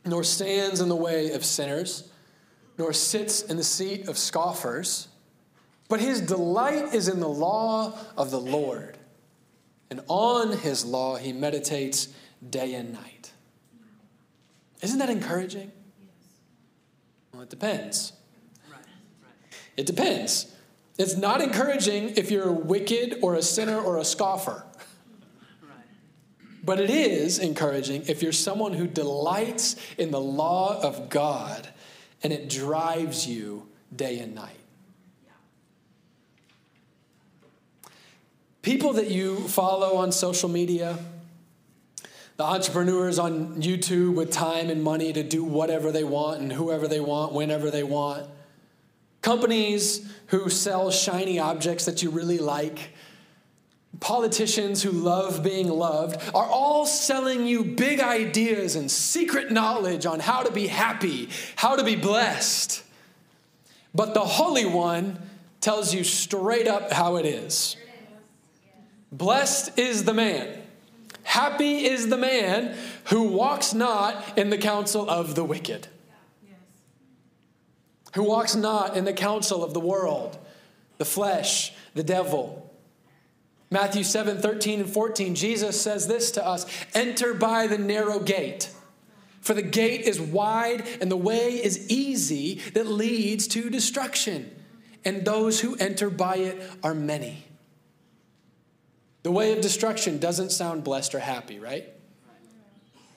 nor 0.06 0.24
stands 0.24 0.80
in 0.80 0.90
the 0.90 0.96
way 0.96 1.32
of 1.32 1.44
sinners 1.44 2.12
nor 2.78 2.94
sits 2.94 3.42
in 3.42 3.58
the 3.58 3.64
seat 3.64 4.08
of 4.08 4.18
scoffers, 4.18 5.08
but 5.88 6.00
his 6.00 6.22
delight 6.22 6.94
is 6.94 7.08
in 7.08 7.20
the 7.20 7.30
law 7.30 7.98
of 8.18 8.32
the 8.32 8.40
Lord. 8.40 8.98
And 9.90 10.02
on 10.08 10.58
his 10.58 10.84
law 10.84 11.16
he 11.16 11.32
meditates 11.32 12.10
day 12.48 12.74
and 12.74 12.92
night. 12.92 13.32
Isn't 14.82 15.00
that 15.00 15.10
encouraging? 15.10 15.72
Well, 17.32 17.44
it 17.44 17.50
depends. 17.50 18.14
It 19.78 19.86
depends. 19.86 20.54
It's 20.98 21.18
not 21.18 21.42
encouraging 21.42 22.12
if 22.16 22.32
you're 22.32 22.52
wicked 22.52 23.20
or 23.22 23.36
a 23.36 23.42
sinner 23.42 23.80
or 23.80 23.98
a 23.98 24.06
scoffer. 24.06 24.64
But 26.64 26.80
it 26.80 26.90
is 26.90 27.38
encouraging 27.38 28.06
if 28.08 28.24
you're 28.24 28.32
someone 28.32 28.74
who 28.74 28.88
delights 28.88 29.76
in 29.98 30.12
the 30.12 30.22
law 30.22 30.82
of 30.82 31.10
God 31.10 31.68
and 32.26 32.34
it 32.34 32.50
drives 32.50 33.28
you 33.28 33.68
day 33.96 34.18
and 34.18 34.34
night. 34.34 34.58
People 38.64 38.94
that 38.94 39.12
you 39.12 39.48
follow 39.48 39.98
on 39.98 40.12
social 40.12 40.50
media, 40.50 40.98
the 42.38 42.44
entrepreneurs 42.44 43.20
on 43.20 43.62
YouTube 43.62 44.16
with 44.16 44.32
time 44.32 44.72
and 44.72 44.82
money 44.82 45.14
to 45.14 45.22
do 45.22 45.44
whatever 45.44 45.92
they 45.92 46.04
want 46.04 46.42
and 46.42 46.52
whoever 46.52 46.88
they 46.88 47.00
want, 47.00 47.32
whenever 47.32 47.70
they 47.70 47.84
want, 47.84 48.26
companies 49.22 50.12
who 50.30 50.50
sell 50.50 50.90
shiny 50.90 51.38
objects 51.38 51.86
that 51.86 52.02
you 52.02 52.10
really 52.10 52.40
like, 52.40 52.95
politicians 54.00 54.84
who 54.84 54.92
love 54.92 55.44
being 55.44 55.70
loved 55.70 56.22
are 56.36 56.46
all 56.46 56.86
selling 56.86 57.46
you 57.46 57.64
big 57.64 58.00
ideas 58.00 58.76
and 58.76 58.90
secret 58.90 59.52
knowledge 59.52 60.06
on 60.06 60.20
how 60.20 60.44
to 60.44 60.52
be 60.52 60.68
happy, 60.68 61.30
how 61.56 61.76
to 61.76 61.84
be 61.84 61.96
blessed. 61.96 62.84
But 63.94 64.14
the 64.14 64.22
Holy 64.22 64.66
One 64.66 65.20
tells 65.62 65.94
you 65.94 66.04
straight 66.04 66.68
up 66.68 66.92
how 66.92 67.16
it 67.16 67.26
is. 67.26 67.78
Blessed 69.12 69.80
is 69.80 70.04
the 70.04 70.14
man, 70.14 70.62
happy 71.24 71.86
is 71.86 72.10
the 72.10 72.18
man 72.18 72.76
who 73.06 73.24
walks 73.24 73.74
not 73.74 74.38
in 74.38 74.50
the 74.50 74.58
counsel 74.58 75.10
of 75.10 75.36
the 75.36 75.44
wicked, 75.44 75.88
who 78.14 78.24
walks 78.24 78.56
not 78.56 78.98
in 78.98 79.06
the 79.06 79.14
counsel 79.14 79.64
of 79.64 79.74
the 79.74 79.80
world, 79.80 80.38
the 80.98 81.06
flesh, 81.06 81.72
the 81.94 82.04
devil 82.04 82.66
Matthew 83.76 84.06
7 84.06 84.38
13 84.38 84.80
and 84.80 84.90
14, 84.90 85.36
Jesus 85.36 85.82
says 85.82 86.08
this 86.08 86.32
to 86.32 86.48
us 86.48 86.66
Enter 86.94 87.34
by 87.34 87.68
the 87.68 87.78
narrow 87.78 88.20
gate. 88.22 88.70
For 89.42 89.54
the 89.54 89.62
gate 89.62 90.04
is 90.04 90.18
wide 90.18 90.88
and 91.02 91.12
the 91.12 91.18
way 91.18 91.62
is 91.62 91.90
easy 91.90 92.62
that 92.74 92.88
leads 92.88 93.48
to 93.48 93.70
destruction, 93.70 94.50
and 95.04 95.26
those 95.26 95.60
who 95.60 95.76
enter 95.76 96.10
by 96.10 96.38
it 96.38 96.72
are 96.84 96.94
many. 96.94 97.44
The 99.24 99.32
way 99.32 99.52
of 99.52 99.60
destruction 99.60 100.20
doesn't 100.20 100.54
sound 100.54 100.86
blessed 100.86 101.14
or 101.14 101.20
happy, 101.20 101.60
right? 101.60 101.90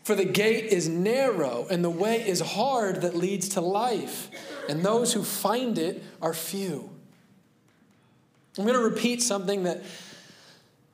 For 0.02 0.16
the 0.16 0.24
gate 0.24 0.64
is 0.64 0.88
narrow 0.88 1.68
and 1.70 1.84
the 1.84 1.90
way 1.90 2.26
is 2.26 2.40
hard 2.40 3.02
that 3.02 3.14
leads 3.14 3.50
to 3.50 3.60
life, 3.60 4.28
and 4.68 4.82
those 4.82 5.12
who 5.12 5.22
find 5.22 5.78
it 5.78 6.02
are 6.20 6.34
few. 6.34 6.90
I'm 8.58 8.64
going 8.64 8.76
to 8.76 8.82
repeat 8.82 9.22
something 9.22 9.62
that 9.62 9.84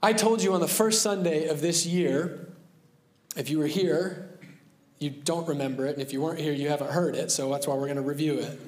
I 0.05 0.13
told 0.13 0.43
you 0.43 0.53
on 0.53 0.61
the 0.61 0.69
first 0.69 1.01
Sunday 1.01 1.47
of 1.49 1.63
this 1.63 1.87
year. 1.87 2.47
If 3.39 3.49
you 3.49 3.59
were 3.59 3.67
here, 3.67 4.29
you 4.99 5.09
don't 5.09 5.49
remember 5.49 5.87
it, 5.87 5.95
and 5.95 6.03
if 6.03 6.13
you 6.13 6.21
weren't 6.21 6.41
here, 6.41 6.53
you 6.53 6.69
haven't 6.69 6.91
heard 6.91 7.17
it, 7.17 7.31
so 7.31 7.51
that's 7.51 7.67
why 7.67 7.75
we're 7.75 7.87
going 7.87 7.97
to 7.97 8.03
review 8.03 8.39
it. 8.41 8.61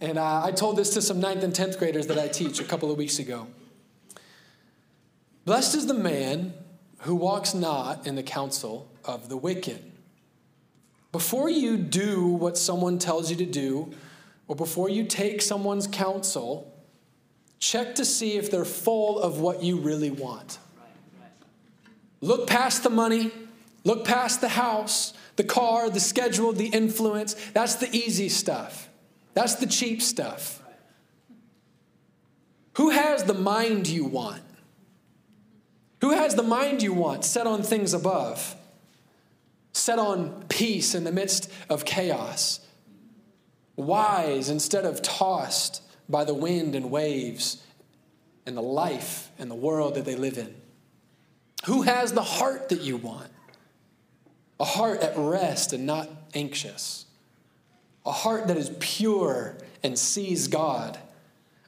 And 0.00 0.16
uh, 0.16 0.42
I 0.42 0.52
told 0.52 0.78
this 0.78 0.94
to 0.94 1.02
some 1.02 1.20
ninth 1.20 1.42
and 1.42 1.52
10th 1.52 1.78
graders 1.78 2.06
that 2.06 2.18
I 2.18 2.26
teach 2.26 2.58
a 2.58 2.64
couple 2.64 2.90
of 2.90 2.96
weeks 2.96 3.18
ago. 3.18 3.48
Blessed 5.44 5.74
is 5.74 5.86
the 5.86 5.92
man 5.92 6.54
who 7.00 7.14
walks 7.14 7.52
not 7.52 8.06
in 8.06 8.14
the 8.14 8.22
counsel 8.22 8.90
of 9.04 9.28
the 9.28 9.36
wicked. 9.36 9.92
Before 11.12 11.50
you 11.50 11.76
do 11.76 12.26
what 12.28 12.56
someone 12.56 12.98
tells 12.98 13.28
you 13.30 13.36
to 13.36 13.44
do, 13.44 13.92
or 14.46 14.56
before 14.56 14.88
you 14.88 15.04
take 15.04 15.42
someone's 15.42 15.86
counsel, 15.86 16.77
check 17.58 17.96
to 17.96 18.04
see 18.04 18.36
if 18.36 18.50
they're 18.50 18.64
full 18.64 19.18
of 19.18 19.40
what 19.40 19.62
you 19.62 19.78
really 19.78 20.10
want. 20.10 20.58
Look 22.20 22.46
past 22.46 22.82
the 22.82 22.90
money, 22.90 23.30
look 23.84 24.04
past 24.04 24.40
the 24.40 24.48
house, 24.48 25.12
the 25.36 25.44
car, 25.44 25.88
the 25.88 26.00
schedule, 26.00 26.52
the 26.52 26.66
influence. 26.66 27.34
That's 27.52 27.76
the 27.76 27.94
easy 27.94 28.28
stuff, 28.28 28.88
that's 29.34 29.56
the 29.56 29.66
cheap 29.66 30.02
stuff. 30.02 30.62
Who 32.74 32.90
has 32.90 33.24
the 33.24 33.34
mind 33.34 33.88
you 33.88 34.04
want? 34.04 34.42
Who 36.00 36.10
has 36.10 36.36
the 36.36 36.44
mind 36.44 36.80
you 36.80 36.92
want 36.92 37.24
set 37.24 37.46
on 37.46 37.64
things 37.64 37.92
above? 37.92 38.54
Set 39.72 39.98
on 39.98 40.44
peace 40.48 40.94
in 40.94 41.02
the 41.02 41.10
midst 41.10 41.50
of 41.68 41.84
chaos? 41.84 42.60
Wise 43.74 44.48
instead 44.48 44.84
of 44.84 45.02
tossed 45.02 45.82
by 46.08 46.24
the 46.24 46.34
wind 46.34 46.74
and 46.74 46.90
waves 46.90 47.62
and 48.46 48.56
the 48.56 48.62
life 48.62 49.30
and 49.38 49.50
the 49.50 49.54
world 49.54 49.94
that 49.94 50.04
they 50.04 50.16
live 50.16 50.38
in? 50.38 50.54
Who 51.66 51.82
has 51.82 52.12
the 52.12 52.22
heart 52.22 52.68
that 52.70 52.80
you 52.80 52.96
want? 52.96 53.30
A 54.60 54.64
heart 54.64 55.00
at 55.00 55.14
rest 55.16 55.72
and 55.72 55.86
not 55.86 56.08
anxious. 56.34 57.06
A 58.06 58.12
heart 58.12 58.48
that 58.48 58.56
is 58.56 58.70
pure 58.80 59.56
and 59.82 59.98
sees 59.98 60.48
God. 60.48 60.98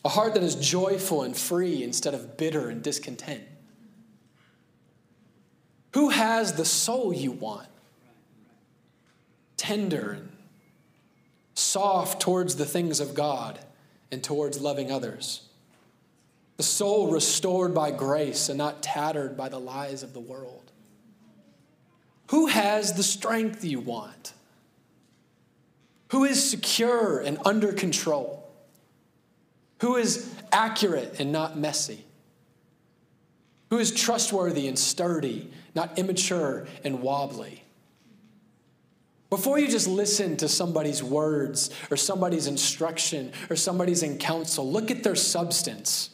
A 0.05 0.09
heart 0.09 0.35
that 0.35 0.43
is 0.43 0.55
joyful 0.55 1.23
and 1.23 1.37
free 1.37 1.83
instead 1.83 2.15
of 2.15 2.37
bitter 2.37 2.69
and 2.69 2.83
discontent. 2.83 3.43
Who 5.93 6.11
has 6.11 6.55
the 6.55 6.65
soul 6.65 7.13
you 7.13 7.33
want? 7.33 7.67
Tender 9.57 10.13
and 10.13 10.33
soft 11.55 12.23
towards 12.23 12.57
the 12.57 12.65
things 12.65 13.01
of 13.01 13.15
God 13.15 13.59
and 14.13 14.23
towards 14.23 14.61
loving 14.61 14.91
others. 14.91 15.43
The 16.57 16.63
soul 16.63 17.11
restored 17.11 17.75
by 17.75 17.91
grace 17.91 18.49
and 18.49 18.59
not 18.59 18.83
tattered 18.83 19.37
by 19.37 19.49
the 19.49 19.59
lies 19.59 20.03
of 20.03 20.13
the 20.13 20.21
world. 20.21 20.71
Who 22.31 22.47
has 22.47 22.93
the 22.93 23.03
strength 23.03 23.65
you 23.65 23.81
want? 23.81 24.33
Who 26.13 26.25
is 26.25 26.51
secure 26.51 27.21
and 27.21 27.39
under 27.45 27.73
control? 27.73 28.49
Who 29.81 29.97
is 29.97 30.33
accurate 30.53 31.19
and 31.19 31.33
not 31.33 31.57
messy? 31.57 32.05
Who 33.71 33.79
is 33.79 33.93
trustworthy 33.93 34.67
and 34.69 34.79
sturdy 34.79 35.51
not 35.75 35.99
immature 35.99 36.67
and 36.85 37.01
wobbly. 37.01 37.65
Before 39.31 39.61
you 39.61 39.69
just 39.69 39.87
listen 39.87 40.37
to 40.39 40.49
somebody's 40.49 41.05
words 41.05 41.71
or 41.89 41.97
somebody's 41.97 42.49
instruction 42.49 43.33
or 43.49 43.55
somebody's 43.55 44.03
in 44.03 44.19
counsel, 44.19 44.71
look 44.71 44.91
at 44.91 45.05
their 45.05 45.15
substance. 45.15 46.11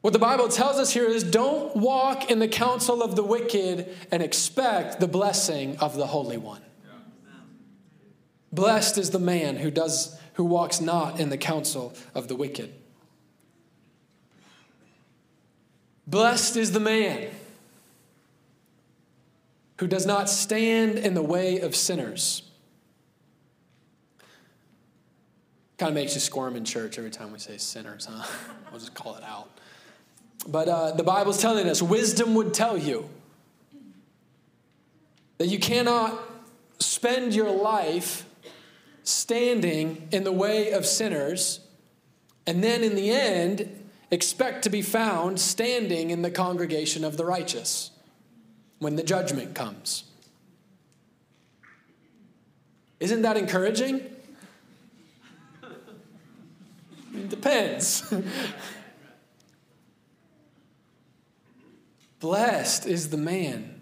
What 0.00 0.14
the 0.14 0.18
Bible 0.18 0.48
tells 0.48 0.78
us 0.78 0.92
here 0.92 1.04
is 1.04 1.22
don't 1.22 1.76
walk 1.76 2.30
in 2.30 2.38
the 2.38 2.48
counsel 2.48 3.02
of 3.02 3.16
the 3.16 3.22
wicked 3.22 3.94
and 4.10 4.22
expect 4.22 4.98
the 4.98 5.08
blessing 5.08 5.76
of 5.78 5.96
the 5.96 6.06
Holy 6.06 6.38
One. 6.38 6.62
Blessed 8.50 8.96
is 8.96 9.10
the 9.10 9.18
man 9.18 9.56
who 9.56 9.70
does 9.70 10.18
who 10.34 10.44
walks 10.44 10.80
not 10.80 11.18
in 11.18 11.28
the 11.28 11.36
counsel 11.36 11.92
of 12.14 12.28
the 12.28 12.36
wicked. 12.36 12.72
Blessed 16.06 16.56
is 16.56 16.72
the 16.72 16.80
man 16.80 17.28
who 19.78 19.86
does 19.86 20.06
not 20.06 20.28
stand 20.28 20.98
in 20.98 21.14
the 21.14 21.22
way 21.22 21.60
of 21.60 21.76
sinners. 21.76 22.42
Kind 25.78 25.90
of 25.90 25.94
makes 25.94 26.14
you 26.14 26.20
squirm 26.20 26.56
in 26.56 26.64
church 26.64 26.98
every 26.98 27.10
time 27.10 27.32
we 27.32 27.38
say 27.38 27.58
sinners, 27.58 28.08
huh? 28.10 28.26
we'll 28.70 28.80
just 28.80 28.94
call 28.94 29.16
it 29.16 29.24
out. 29.24 29.50
But 30.48 30.68
uh, 30.68 30.92
the 30.92 31.02
Bible's 31.02 31.40
telling 31.40 31.68
us 31.68 31.82
wisdom 31.82 32.34
would 32.34 32.54
tell 32.54 32.78
you 32.78 33.08
that 35.38 35.48
you 35.48 35.58
cannot 35.58 36.18
spend 36.78 37.34
your 37.34 37.50
life 37.50 38.24
standing 39.02 40.08
in 40.10 40.24
the 40.24 40.32
way 40.32 40.72
of 40.72 40.86
sinners 40.86 41.60
and 42.46 42.62
then 42.62 42.82
in 42.82 42.96
the 42.96 43.10
end 43.10 43.84
expect 44.10 44.62
to 44.62 44.70
be 44.70 44.82
found 44.82 45.38
standing 45.38 46.10
in 46.10 46.22
the 46.22 46.30
congregation 46.30 47.04
of 47.04 47.16
the 47.16 47.24
righteous 47.24 47.90
when 48.78 48.96
the 48.96 49.02
judgment 49.02 49.54
comes. 49.54 50.04
Isn't 53.00 53.22
that 53.22 53.36
encouraging? 53.36 54.02
It 57.14 57.28
depends. 57.28 58.12
Blessed 62.20 62.86
is 62.86 63.10
the 63.10 63.16
man 63.16 63.80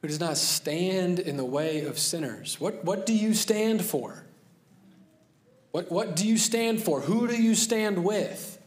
who 0.00 0.08
does 0.08 0.20
not 0.20 0.36
stand 0.36 1.18
in 1.18 1.36
the 1.36 1.44
way 1.44 1.84
of 1.84 1.98
sinners. 1.98 2.60
What, 2.60 2.84
what 2.84 3.04
do 3.06 3.12
you 3.14 3.34
stand 3.34 3.84
for? 3.84 4.24
What, 5.72 5.90
what 5.90 6.16
do 6.16 6.26
you 6.26 6.38
stand 6.38 6.82
for? 6.82 7.00
Who 7.00 7.28
do 7.28 7.40
you 7.40 7.54
stand 7.54 8.02
with? 8.02 8.58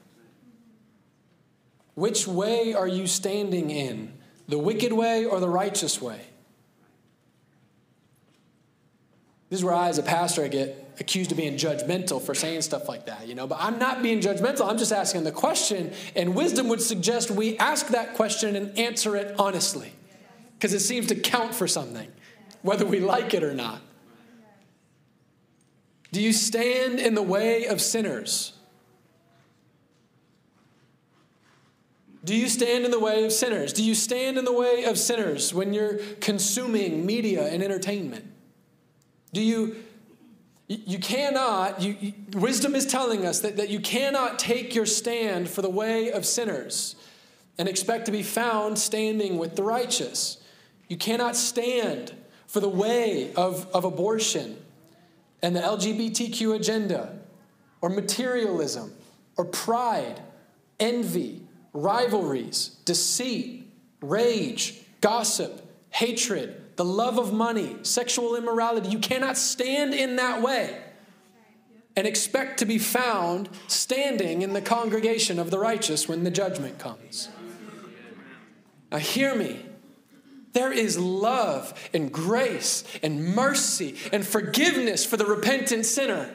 Which 1.96 2.28
way 2.28 2.74
are 2.74 2.88
you 2.88 3.08
standing 3.08 3.70
in? 3.70 4.13
The 4.48 4.58
wicked 4.58 4.94
way 4.94 5.26
or 5.26 5.40
the 5.40 5.50
righteous 5.50 6.02
way? 6.02 6.20
This 9.50 9.60
is 9.60 9.64
where 9.64 9.76
I, 9.76 9.90
as 9.90 10.00
a 10.00 10.04
pastor, 10.04 10.44
I 10.44 10.48
get 10.48 10.96
accused 11.00 11.32
of 11.32 11.38
being 11.38 11.58
judgmental 11.58 12.22
for 12.22 12.34
saying 12.34 12.62
stuff 12.64 12.90
like 12.90 13.06
that, 13.06 13.28
you 13.28 13.36
know. 13.36 13.46
But 13.46 13.60
I'm 13.62 13.78
not 13.78 14.02
being 14.02 14.20
judgmental. 14.20 14.68
I'm 14.68 14.78
just 14.78 14.92
asking 14.92 15.26
the 15.26 15.32
question, 15.32 15.94
and 16.16 16.34
wisdom 16.34 16.70
would 16.70 16.82
suggest 16.82 17.30
we 17.30 17.58
ask 17.60 17.88
that 17.90 18.16
question 18.16 18.56
and 18.56 18.78
answer 18.80 19.16
it 19.16 19.36
honestly, 19.40 19.94
because 20.56 20.74
it 20.74 20.80
seems 20.80 21.08
to 21.08 21.16
count 21.16 21.54
for 21.54 21.68
something, 21.68 22.12
whether 22.64 22.86
we 22.86 23.00
like 23.00 23.34
it 23.34 23.44
or 23.44 23.54
not. 23.54 23.82
Do 26.12 26.22
you 26.22 26.34
stand 26.34 27.00
in 27.00 27.16
the 27.16 27.22
way 27.24 27.66
of 27.66 27.80
sinners? 27.80 28.54
Do 32.24 32.36
you 32.36 32.48
stand 32.48 32.86
in 32.86 32.92
the 32.92 33.00
way 33.00 33.26
of 33.26 33.34
sinners? 33.34 33.74
Do 33.74 33.84
you 33.84 33.96
stand 33.96 34.38
in 34.38 34.46
the 34.46 34.54
way 34.54 34.86
of 34.86 34.98
sinners 34.98 35.54
when 35.54 35.74
you're 35.74 35.98
consuming 36.22 37.06
media 37.06 37.48
and 37.48 37.62
entertainment? 37.62 38.26
Do 39.34 39.42
you 39.42 39.76
you 40.68 40.98
cannot, 40.98 41.82
you, 41.82 42.14
wisdom 42.34 42.74
is 42.74 42.86
telling 42.86 43.26
us 43.26 43.42
that, 43.42 43.58
that 43.58 43.70
you 43.70 43.80
cannot 43.80 44.40
take 44.40 44.74
your 44.74 44.86
stand 44.86 45.50
for 45.50 45.62
the 45.62 45.70
way 45.70 46.12
of 46.12 46.26
sinners 46.26 46.96
and 47.58 47.68
expect 47.68 48.06
to 48.06 48.12
be 48.12 48.24
found 48.24 48.80
standing 48.80 49.38
with 49.38 49.56
the 49.56 49.64
righteous. 49.64 50.42
You 50.88 50.98
cannot 50.98 51.36
stand 51.36 52.14
for 52.48 52.60
the 52.60 52.70
way 52.70 53.34
of, 53.36 53.68
of 53.74 53.84
abortion 53.84 54.58
and 55.42 55.56
the 55.56 55.60
LGBTQ 55.60 56.56
agenda 56.56 57.20
or 57.82 57.90
materialism 57.90 58.94
or 59.38 59.46
pride, 59.46 60.22
envy, 60.80 61.43
rivalries, 61.74 62.78
deceit, 62.86 63.68
rage, 64.02 64.82
gossip, 65.02 65.62
hatred, 65.90 66.76
the 66.76 66.86
love 66.86 67.18
of 67.20 67.34
money, 67.34 67.78
sexual 67.84 68.36
immorality. 68.36 68.90
You 68.90 69.00
cannot 69.00 69.38
stand 69.38 69.94
in 69.94 70.16
that 70.16 70.42
way 70.42 70.80
and 71.96 72.08
expect 72.08 72.60
to 72.60 72.66
be 72.66 72.78
found 72.78 73.50
standing 73.68 74.42
in 74.42 74.54
the 74.54 74.62
congregation 74.62 75.40
of 75.40 75.52
the 75.52 75.60
righteous 75.60 76.08
when 76.08 76.24
the 76.24 76.32
judgment 76.32 76.80
comes. 76.80 77.30
Now, 78.92 78.98
hear 79.00 79.36
me. 79.36 79.66
There 80.54 80.72
is 80.72 81.00
love 81.00 81.74
and 81.96 82.12
grace 82.12 82.84
and 83.02 83.36
mercy 83.36 83.96
and 84.12 84.26
forgiveness 84.26 85.04
for 85.04 85.18
the 85.18 85.26
repentant 85.26 85.86
sinner. 85.86 86.30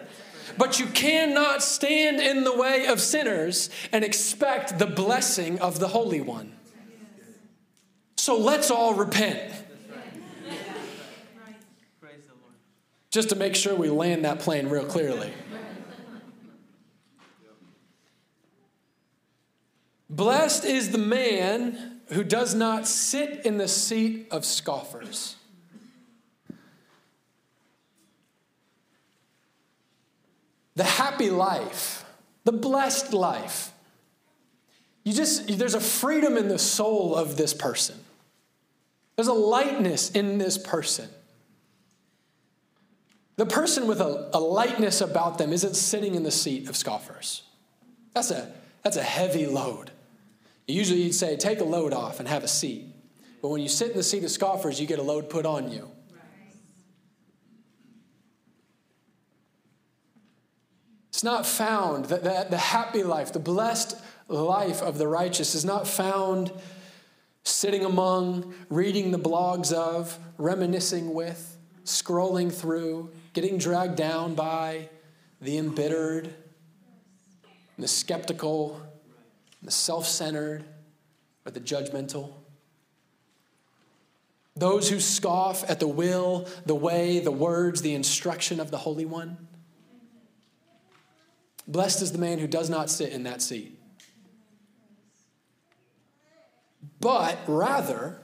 But 0.59 0.81
you 0.81 0.87
cannot 0.87 1.63
stand 1.63 2.21
in 2.21 2.43
the 2.43 2.55
way 2.55 2.87
of 2.87 3.01
sinners 3.01 3.71
and 3.93 4.05
expect 4.05 4.79
the 4.79 4.87
blessing 4.87 5.61
of 5.61 5.79
the 5.79 5.89
Holy 5.89 6.21
One. 6.21 6.53
So 8.17 8.37
let's 8.37 8.71
all 8.71 8.95
repent. 8.95 9.55
Just 13.11 13.31
to 13.31 13.37
make 13.37 13.55
sure 13.55 13.75
we 13.75 13.89
land 13.89 14.25
that 14.25 14.41
plane 14.41 14.69
real 14.69 14.85
clearly. 14.85 15.33
Blessed 20.11 20.65
is 20.65 20.91
the 20.91 20.99
man 20.99 22.01
who 22.09 22.25
does 22.25 22.55
not 22.55 22.87
sit 22.87 23.47
in 23.47 23.59
the 23.59 23.69
seat 23.69 24.27
of 24.31 24.45
scoffers. 24.45 25.38
The 30.79 30.85
happy 30.85 31.29
life, 31.29 32.05
the 32.45 32.53
blessed 32.53 33.13
life. 33.13 33.73
You 35.03 35.13
just 35.13 35.59
there's 35.59 35.75
a 35.75 35.81
freedom 35.81 36.37
in 36.37 36.47
the 36.47 36.59
soul 36.59 37.17
of 37.17 37.37
this 37.37 37.53
person. 37.53 37.97
There's 39.17 39.27
a 39.27 39.33
lightness 39.33 40.13
in 40.13 40.39
this 40.39 40.57
person. 40.57 41.09
The 43.35 43.47
person 43.47 43.89
with 43.89 44.01
a, 44.01 44.31
a 44.33 44.39
lightness 44.39 45.01
about 45.01 45.37
them 45.39 45.53
isn't 45.53 45.75
sitting 45.75 46.15
in 46.15 46.23
the 46.23 46.31
seat 46.31 46.69
of 46.69 46.77
scoffers. 46.77 47.43
That's 48.15 48.31
a, 48.31 48.53
that's 48.85 48.97
a 48.97 49.03
heavy 49.03 49.47
load. 49.47 49.91
Usually 50.69 51.03
you'd 51.03 51.15
say, 51.15 51.37
take 51.37 51.59
a 51.59 51.65
load 51.65 51.93
off 51.93 52.21
and 52.21 52.29
have 52.29 52.45
a 52.45 52.49
seat. 52.49 52.85
But 53.43 53.49
when 53.49 53.61
you 53.61 53.69
sit 53.69 53.91
in 53.91 53.97
the 53.97 54.05
seat 54.05 54.23
of 54.23 54.31
scoffers, 54.31 54.81
you 54.81 54.87
get 54.87 55.01
a 55.01 55.03
load 55.03 55.29
put 55.29 55.45
on 55.45 55.73
you. 55.73 55.91
It's 61.19 61.25
not 61.25 61.47
found 61.47 62.05
that, 62.05 62.23
that 62.23 62.53
the 62.53 62.59
happy 62.59 63.03
life, 63.03 63.33
the 63.33 63.41
blessed 63.41 64.01
life 64.29 64.81
of 64.81 64.99
the 64.99 65.09
righteous 65.09 65.57
is 65.57 65.65
not 65.65 65.89
found 65.89 66.53
sitting 67.43 67.85
among, 67.85 68.55
reading 68.71 69.11
the 69.11 69.19
blogs 69.19 69.73
of, 69.73 70.17
reminiscing 70.37 71.13
with, 71.13 71.59
scrolling 71.85 72.53
through, 72.53 73.11
getting 73.33 73.59
dragged 73.59 73.97
down 73.97 74.37
by 74.37 74.91
the 75.41 75.59
embittered, 75.59 76.33
the 77.77 77.89
skeptical, 77.89 78.81
the 79.61 79.73
self 79.73 80.07
centered, 80.07 80.63
or 81.45 81.51
the 81.51 81.59
judgmental. 81.59 82.31
Those 84.55 84.89
who 84.89 85.01
scoff 85.01 85.69
at 85.69 85.81
the 85.81 85.89
will, 85.89 86.47
the 86.65 86.77
way, 86.77 87.19
the 87.19 87.33
words, 87.33 87.83
the 87.83 87.97
instruction 87.97 88.61
of 88.61 88.71
the 88.71 88.79
Holy 88.79 89.05
One. 89.05 89.48
Blessed 91.69 92.01
is 92.01 92.13
the 92.13 92.19
man 92.19 92.39
who 92.39 92.47
does 92.47 92.71
not 92.71 92.89
sit 92.89 93.13
in 93.13 93.25
that 93.25 93.43
seat. 93.43 93.79
But 96.99 97.39
rather, 97.47 98.19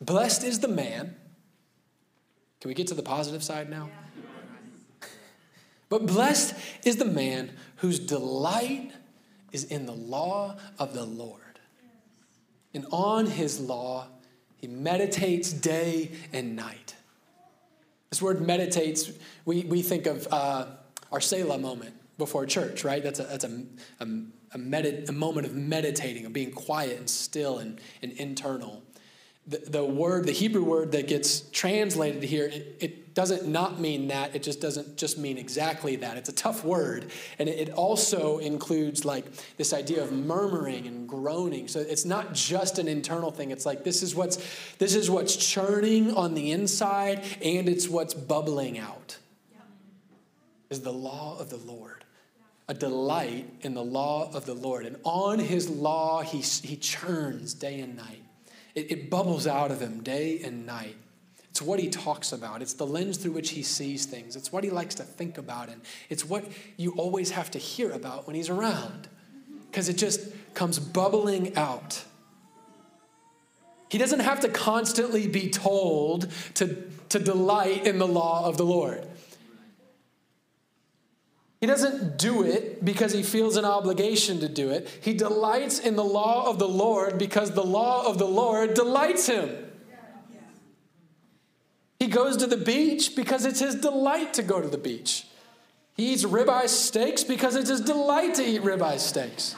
blessed 0.00 0.42
is 0.42 0.60
the 0.60 0.68
man. 0.68 1.14
Can 2.60 2.68
we 2.68 2.74
get 2.74 2.86
to 2.88 2.94
the 2.94 3.02
positive 3.02 3.44
side 3.44 3.68
now? 3.68 3.90
But 5.90 6.06
blessed 6.06 6.54
is 6.84 6.96
the 6.96 7.04
man 7.04 7.52
whose 7.76 8.00
delight 8.00 8.90
is 9.52 9.64
in 9.64 9.84
the 9.84 9.92
law 9.92 10.56
of 10.78 10.94
the 10.94 11.04
Lord. 11.04 11.60
And 12.74 12.86
on 12.90 13.26
his 13.26 13.60
law, 13.60 14.08
he 14.56 14.66
meditates 14.66 15.52
day 15.52 16.10
and 16.32 16.56
night. 16.56 16.96
This 18.10 18.22
word 18.22 18.40
meditates, 18.40 19.12
we, 19.44 19.62
we 19.64 19.82
think 19.82 20.06
of 20.06 20.26
uh, 20.32 20.66
our 21.12 21.20
Selah 21.20 21.58
moment 21.58 21.95
before 22.18 22.46
church, 22.46 22.84
right? 22.84 23.02
That's 23.02 23.20
a, 23.20 23.24
that's 23.24 23.44
a, 23.44 23.64
a, 24.00 24.04
a, 24.52 24.58
medit, 24.58 25.08
a 25.08 25.12
moment 25.12 25.46
of 25.46 25.54
meditating, 25.54 26.26
of 26.26 26.32
being 26.32 26.52
quiet 26.52 26.98
and 26.98 27.08
still 27.08 27.58
and, 27.58 27.80
and 28.02 28.12
internal 28.12 28.82
the, 29.46 29.58
the 29.58 29.84
word, 29.84 30.26
the 30.26 30.32
Hebrew 30.32 30.64
word 30.64 30.92
that 30.92 31.06
gets 31.06 31.40
translated 31.50 32.22
here, 32.22 32.46
it, 32.46 32.76
it, 32.80 33.02
doesn't 33.16 33.48
not 33.48 33.80
mean 33.80 34.08
that. 34.08 34.36
It 34.36 34.42
just 34.42 34.60
doesn't 34.60 34.98
just 34.98 35.16
mean 35.16 35.38
exactly 35.38 35.96
that. 35.96 36.18
It's 36.18 36.28
a 36.28 36.34
tough 36.34 36.62
word. 36.62 37.10
And 37.38 37.48
it, 37.48 37.70
it 37.70 37.72
also 37.72 38.36
includes 38.36 39.06
like 39.06 39.24
this 39.56 39.72
idea 39.72 40.02
of 40.02 40.12
murmuring 40.12 40.86
and 40.86 41.08
groaning. 41.08 41.66
So 41.66 41.80
it's 41.80 42.04
not 42.04 42.34
just 42.34 42.78
an 42.78 42.88
internal 42.88 43.30
thing. 43.30 43.52
It's 43.52 43.64
like 43.64 43.84
this 43.84 44.02
is 44.02 44.14
what's 44.14 44.36
this 44.76 44.94
is 44.94 45.08
what's 45.08 45.34
churning 45.34 46.14
on 46.14 46.34
the 46.34 46.52
inside 46.52 47.24
and 47.42 47.70
it's 47.70 47.88
what's 47.88 48.12
bubbling 48.12 48.78
out. 48.78 49.16
Is 50.68 50.82
the 50.82 50.92
law 50.92 51.38
of 51.40 51.48
the 51.48 51.56
Lord. 51.56 51.95
A 52.68 52.74
delight 52.74 53.48
in 53.60 53.74
the 53.74 53.84
law 53.84 54.30
of 54.32 54.46
the 54.46 54.54
Lord. 54.54 54.86
And 54.86 54.96
on 55.04 55.38
his 55.38 55.68
law 55.68 56.22
he, 56.22 56.38
he 56.38 56.76
churns 56.76 57.54
day 57.54 57.80
and 57.80 57.96
night. 57.96 58.22
It, 58.74 58.90
it 58.90 59.10
bubbles 59.10 59.46
out 59.46 59.70
of 59.70 59.80
him 59.80 60.02
day 60.02 60.40
and 60.44 60.66
night. 60.66 60.96
It's 61.50 61.62
what 61.62 61.80
he 61.80 61.88
talks 61.88 62.32
about. 62.32 62.60
It's 62.60 62.74
the 62.74 62.86
lens 62.86 63.16
through 63.16 63.32
which 63.32 63.50
he 63.50 63.62
sees 63.62 64.04
things. 64.04 64.36
It's 64.36 64.52
what 64.52 64.62
he 64.62 64.70
likes 64.70 64.96
to 64.96 65.04
think 65.04 65.38
about. 65.38 65.70
And 65.70 65.80
it's 66.10 66.24
what 66.24 66.44
you 66.76 66.92
always 66.92 67.30
have 67.30 67.50
to 67.52 67.58
hear 67.58 67.90
about 67.92 68.26
when 68.26 68.36
he's 68.36 68.50
around 68.50 69.08
because 69.70 69.88
it 69.88 69.96
just 69.96 70.20
comes 70.54 70.78
bubbling 70.78 71.56
out. 71.56 72.02
He 73.88 73.98
doesn't 73.98 74.20
have 74.20 74.40
to 74.40 74.48
constantly 74.48 75.28
be 75.28 75.50
told 75.50 76.30
to, 76.54 76.90
to 77.10 77.18
delight 77.18 77.86
in 77.86 77.98
the 77.98 78.06
law 78.06 78.46
of 78.46 78.56
the 78.56 78.64
Lord. 78.64 79.06
He 81.60 81.66
doesn't 81.66 82.18
do 82.18 82.42
it 82.42 82.84
because 82.84 83.12
he 83.12 83.22
feels 83.22 83.56
an 83.56 83.64
obligation 83.64 84.40
to 84.40 84.48
do 84.48 84.70
it. 84.70 84.88
He 85.00 85.14
delights 85.14 85.78
in 85.78 85.96
the 85.96 86.04
law 86.04 86.48
of 86.50 86.58
the 86.58 86.68
Lord 86.68 87.18
because 87.18 87.52
the 87.52 87.64
law 87.64 88.06
of 88.06 88.18
the 88.18 88.26
Lord 88.26 88.74
delights 88.74 89.26
him. 89.26 89.64
He 91.98 92.08
goes 92.08 92.36
to 92.38 92.46
the 92.46 92.58
beach 92.58 93.16
because 93.16 93.46
it's 93.46 93.60
his 93.60 93.74
delight 93.74 94.34
to 94.34 94.42
go 94.42 94.60
to 94.60 94.68
the 94.68 94.76
beach. 94.76 95.26
He 95.94 96.12
eats 96.12 96.24
ribeye 96.24 96.68
steaks 96.68 97.24
because 97.24 97.56
it's 97.56 97.70
his 97.70 97.80
delight 97.80 98.34
to 98.34 98.44
eat 98.44 98.60
ribeye 98.60 98.98
steaks. 98.98 99.56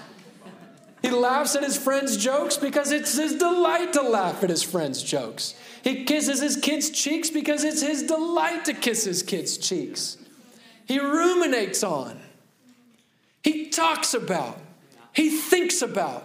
He 1.03 1.11
laughs 1.11 1.57
at 1.57 1.65
his 1.65 1.77
friends' 1.77 2.17
jokes 2.17 2.57
because 2.57 2.93
it's 2.93 3.17
his 3.17 3.35
delight 3.35 3.93
to 3.95 4.03
laugh 4.03 4.45
at 4.45 4.51
his 4.51 4.63
friends' 4.63 5.03
jokes. 5.03 5.55
He 5.83 6.05
kisses 6.05 6.41
his 6.41 6.57
kids' 6.57 6.91
cheeks 6.91 7.29
because 7.29 7.65
it's 7.65 7.83
his 7.83 8.05
delight 8.05 8.65
to 8.67 8.73
kiss 8.73 9.05
his 9.05 9.25
kids' 9.25 9.59
cheeks 9.59 10.17
he 10.89 10.99
ruminates 10.99 11.85
on, 11.85 12.19
he 13.45 13.69
talks 13.69 14.15
about, 14.15 14.59
he 15.13 15.29
thinks 15.29 15.83
about, 15.83 16.25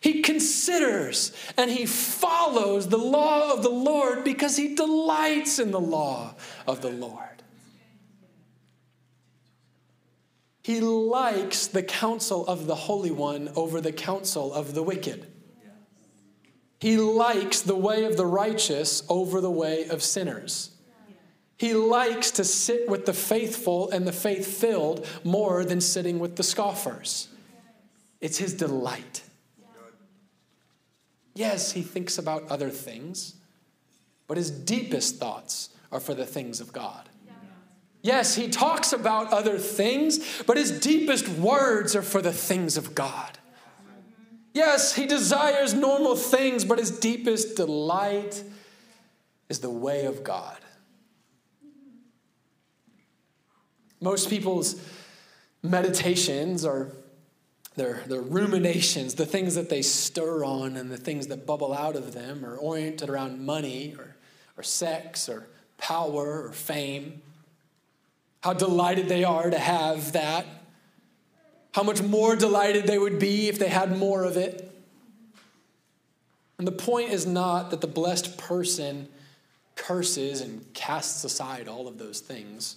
he 0.00 0.22
considers, 0.22 1.32
and 1.58 1.70
he 1.70 1.84
follows 1.84 2.88
the 2.88 2.96
law 2.96 3.52
of 3.52 3.62
the 3.62 3.68
Lord 3.68 4.24
because 4.24 4.56
he 4.56 4.74
delights 4.74 5.58
in 5.58 5.70
the 5.70 5.80
law 5.80 6.34
of 6.66 6.80
the 6.80 6.90
Lord. 6.90 7.42
He 10.62 10.80
likes 10.80 11.66
the 11.66 11.82
counsel 11.82 12.46
of 12.46 12.66
the 12.66 12.74
Holy 12.74 13.10
One 13.10 13.50
over 13.56 13.80
the 13.80 13.92
counsel 13.92 14.52
of 14.52 14.74
the 14.74 14.82
wicked. 14.82 15.26
He 16.80 16.96
likes 16.96 17.60
the 17.60 17.74
way 17.74 18.04
of 18.04 18.16
the 18.16 18.26
righteous 18.26 19.02
over 19.08 19.40
the 19.40 19.50
way 19.50 19.88
of 19.88 20.02
sinners. 20.02 20.70
He 21.58 21.74
likes 21.74 22.30
to 22.32 22.44
sit 22.44 22.88
with 22.88 23.04
the 23.04 23.12
faithful 23.12 23.90
and 23.90 24.06
the 24.06 24.12
faith 24.12 24.46
filled 24.46 25.06
more 25.24 25.64
than 25.64 25.80
sitting 25.80 26.20
with 26.20 26.36
the 26.36 26.44
scoffers. 26.44 27.28
It's 28.20 28.38
his 28.38 28.54
delight. 28.54 29.22
Yes, 31.34 31.72
he 31.72 31.82
thinks 31.82 32.16
about 32.16 32.48
other 32.48 32.70
things, 32.70 33.34
but 34.26 34.36
his 34.36 34.50
deepest 34.50 35.16
thoughts 35.16 35.70
are 35.90 36.00
for 36.00 36.14
the 36.14 36.26
things 36.26 36.60
of 36.60 36.72
God. 36.72 37.08
Yes, 38.02 38.36
he 38.36 38.48
talks 38.48 38.92
about 38.92 39.32
other 39.32 39.58
things, 39.58 40.42
but 40.44 40.56
his 40.56 40.80
deepest 40.80 41.28
words 41.28 41.96
are 41.96 42.02
for 42.02 42.22
the 42.22 42.32
things 42.32 42.76
of 42.76 42.94
God. 42.94 43.38
Yes, 44.54 44.94
he 44.94 45.06
desires 45.06 45.74
normal 45.74 46.14
things, 46.14 46.64
but 46.64 46.78
his 46.78 46.90
deepest 46.90 47.56
delight 47.56 48.42
is 49.48 49.58
the 49.58 49.70
way 49.70 50.06
of 50.06 50.22
God. 50.22 50.58
Most 54.00 54.30
people's 54.30 54.80
meditations 55.62 56.64
are 56.64 56.92
their, 57.76 58.02
their 58.06 58.20
ruminations, 58.20 59.14
the 59.14 59.26
things 59.26 59.54
that 59.54 59.70
they 59.70 59.82
stir 59.82 60.44
on 60.44 60.76
and 60.76 60.90
the 60.90 60.96
things 60.96 61.28
that 61.28 61.46
bubble 61.46 61.72
out 61.72 61.96
of 61.96 62.12
them 62.12 62.44
are 62.44 62.56
oriented 62.56 63.08
around 63.08 63.44
money 63.44 63.94
or, 63.96 64.16
or 64.56 64.62
sex 64.62 65.28
or 65.28 65.48
power 65.78 66.46
or 66.46 66.52
fame. 66.52 67.22
How 68.42 68.52
delighted 68.52 69.08
they 69.08 69.24
are 69.24 69.48
to 69.48 69.58
have 69.58 70.12
that. 70.12 70.44
How 71.72 71.82
much 71.82 72.02
more 72.02 72.34
delighted 72.34 72.86
they 72.86 72.98
would 72.98 73.18
be 73.18 73.48
if 73.48 73.58
they 73.58 73.68
had 73.68 73.96
more 73.96 74.24
of 74.24 74.36
it. 74.36 74.64
And 76.58 76.66
the 76.66 76.72
point 76.72 77.10
is 77.10 77.26
not 77.26 77.70
that 77.70 77.80
the 77.80 77.86
blessed 77.86 78.36
person 78.36 79.08
curses 79.76 80.40
and 80.40 80.72
casts 80.74 81.22
aside 81.22 81.68
all 81.68 81.86
of 81.86 81.98
those 81.98 82.18
things. 82.18 82.76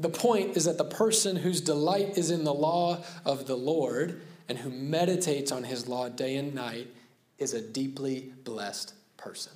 The 0.00 0.08
point 0.08 0.56
is 0.56 0.64
that 0.64 0.78
the 0.78 0.84
person 0.84 1.36
whose 1.36 1.60
delight 1.60 2.16
is 2.16 2.30
in 2.30 2.44
the 2.44 2.54
law 2.54 3.04
of 3.26 3.46
the 3.46 3.56
Lord 3.56 4.22
and 4.48 4.56
who 4.56 4.70
meditates 4.70 5.52
on 5.52 5.64
his 5.64 5.86
law 5.86 6.08
day 6.08 6.36
and 6.36 6.54
night 6.54 6.88
is 7.38 7.52
a 7.52 7.60
deeply 7.60 8.32
blessed 8.42 8.94
person. 9.18 9.52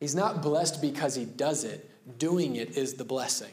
He's 0.00 0.16
not 0.16 0.42
blessed 0.42 0.82
because 0.82 1.14
he 1.14 1.24
does 1.24 1.62
it, 1.62 1.88
doing 2.18 2.56
it 2.56 2.76
is 2.76 2.94
the 2.94 3.04
blessing. 3.04 3.52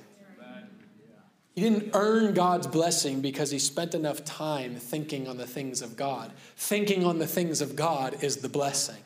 He 1.53 1.61
didn't 1.61 1.91
earn 1.93 2.33
God's 2.33 2.67
blessing 2.67 3.21
because 3.21 3.51
he 3.51 3.59
spent 3.59 3.93
enough 3.93 4.23
time 4.25 4.75
thinking 4.75 5.27
on 5.27 5.37
the 5.37 5.47
things 5.47 5.81
of 5.83 5.95
God. 5.95 6.31
Thinking 6.55 7.03
on 7.05 7.19
the 7.19 7.27
things 7.27 7.61
of 7.61 7.75
God 7.75 8.23
is 8.23 8.37
the 8.37 8.49
blessing. 8.49 9.03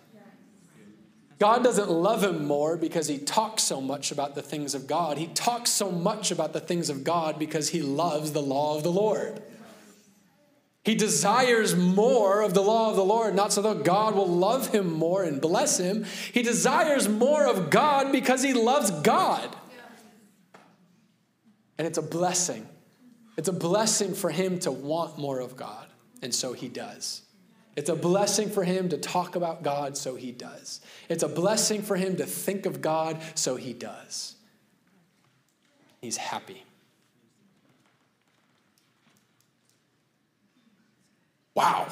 God 1.42 1.64
doesn't 1.64 1.90
love 1.90 2.24
him 2.24 2.46
more 2.46 2.78
because 2.78 3.08
he 3.08 3.18
talks 3.18 3.64
so 3.64 3.82
much 3.82 4.12
about 4.12 4.36
the 4.36 4.44
things 4.44 4.76
of 4.76 4.86
God. 4.86 5.18
He 5.18 5.26
talks 5.26 5.72
so 5.72 5.90
much 5.90 6.30
about 6.30 6.54
the 6.54 6.60
things 6.60 6.88
of 6.88 7.04
God 7.04 7.40
because 7.40 7.70
he 7.70 7.82
loves 7.82 8.32
the 8.32 8.44
law 8.44 8.78
of 8.78 8.84
the 8.84 8.92
Lord. 8.92 9.42
He 10.84 10.94
desires 10.94 11.76
more 11.76 12.44
of 12.44 12.54
the 12.54 12.62
law 12.62 12.92
of 12.92 12.96
the 12.96 13.04
Lord, 13.04 13.34
not 13.34 13.52
so 13.52 13.64
that 13.64 13.84
God 13.84 14.14
will 14.14 14.28
love 14.28 14.68
him 14.68 14.94
more 14.94 15.24
and 15.24 15.42
bless 15.42 15.80
him. 15.80 16.06
He 16.32 16.44
desires 16.44 17.10
more 17.10 17.48
of 17.48 17.72
God 17.72 18.12
because 18.12 18.44
he 18.44 18.54
loves 18.54 18.92
God. 18.92 19.50
And 21.80 21.88
it's 21.88 21.98
a 21.98 22.04
blessing. 22.04 22.70
It's 23.36 23.50
a 23.50 23.54
blessing 23.54 24.14
for 24.14 24.30
him 24.30 24.60
to 24.60 24.72
want 24.72 25.18
more 25.18 25.40
of 25.40 25.56
God, 25.56 25.88
and 26.22 26.36
so 26.36 26.54
he 26.54 26.68
does. 26.68 27.24
It's 27.76 27.90
a 27.90 27.96
blessing 27.96 28.50
for 28.50 28.64
him 28.64 28.90
to 28.90 28.98
talk 28.98 29.36
about 29.36 29.64
God, 29.64 29.98
so 29.98 30.16
he 30.16 30.32
does. 30.32 30.82
It's 31.10 31.24
a 31.24 31.30
blessing 31.30 31.82
for 31.82 31.96
him 31.96 32.18
to 32.18 32.26
think 32.26 32.66
of 32.66 32.82
God, 32.82 33.22
so 33.36 33.56
he 33.56 33.74
does. 33.74 34.36
He's 36.02 36.18
happy. 36.18 36.64
Wow. 41.54 41.88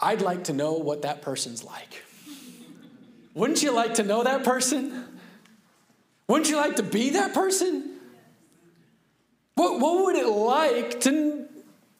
I'd 0.00 0.20
like 0.20 0.44
to 0.44 0.52
know 0.52 0.74
what 0.74 1.02
that 1.02 1.22
person's 1.22 1.64
like. 1.64 2.02
Wouldn't 3.32 3.62
you 3.62 3.72
like 3.72 3.94
to 3.94 4.02
know 4.02 4.22
that 4.24 4.44
person? 4.44 5.04
Wouldn't 6.28 6.50
you 6.50 6.56
like 6.56 6.76
to 6.76 6.82
be 6.82 7.10
that 7.10 7.32
person? 7.32 7.90
What, 9.54 9.80
what 9.80 10.04
would 10.04 10.16
it 10.16 10.26
like 10.26 11.00
to, 11.02 11.46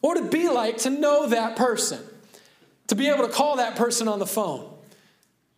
what 0.05 0.17
would 0.17 0.25
it 0.25 0.31
be 0.31 0.47
like 0.49 0.77
to 0.77 0.91
know 0.91 1.25
that 1.29 1.55
person? 1.55 1.99
To 2.89 2.95
be 2.95 3.09
able 3.09 3.25
to 3.25 3.33
call 3.33 3.55
that 3.55 3.75
person 3.75 4.07
on 4.07 4.19
the 4.19 4.27
phone? 4.27 4.71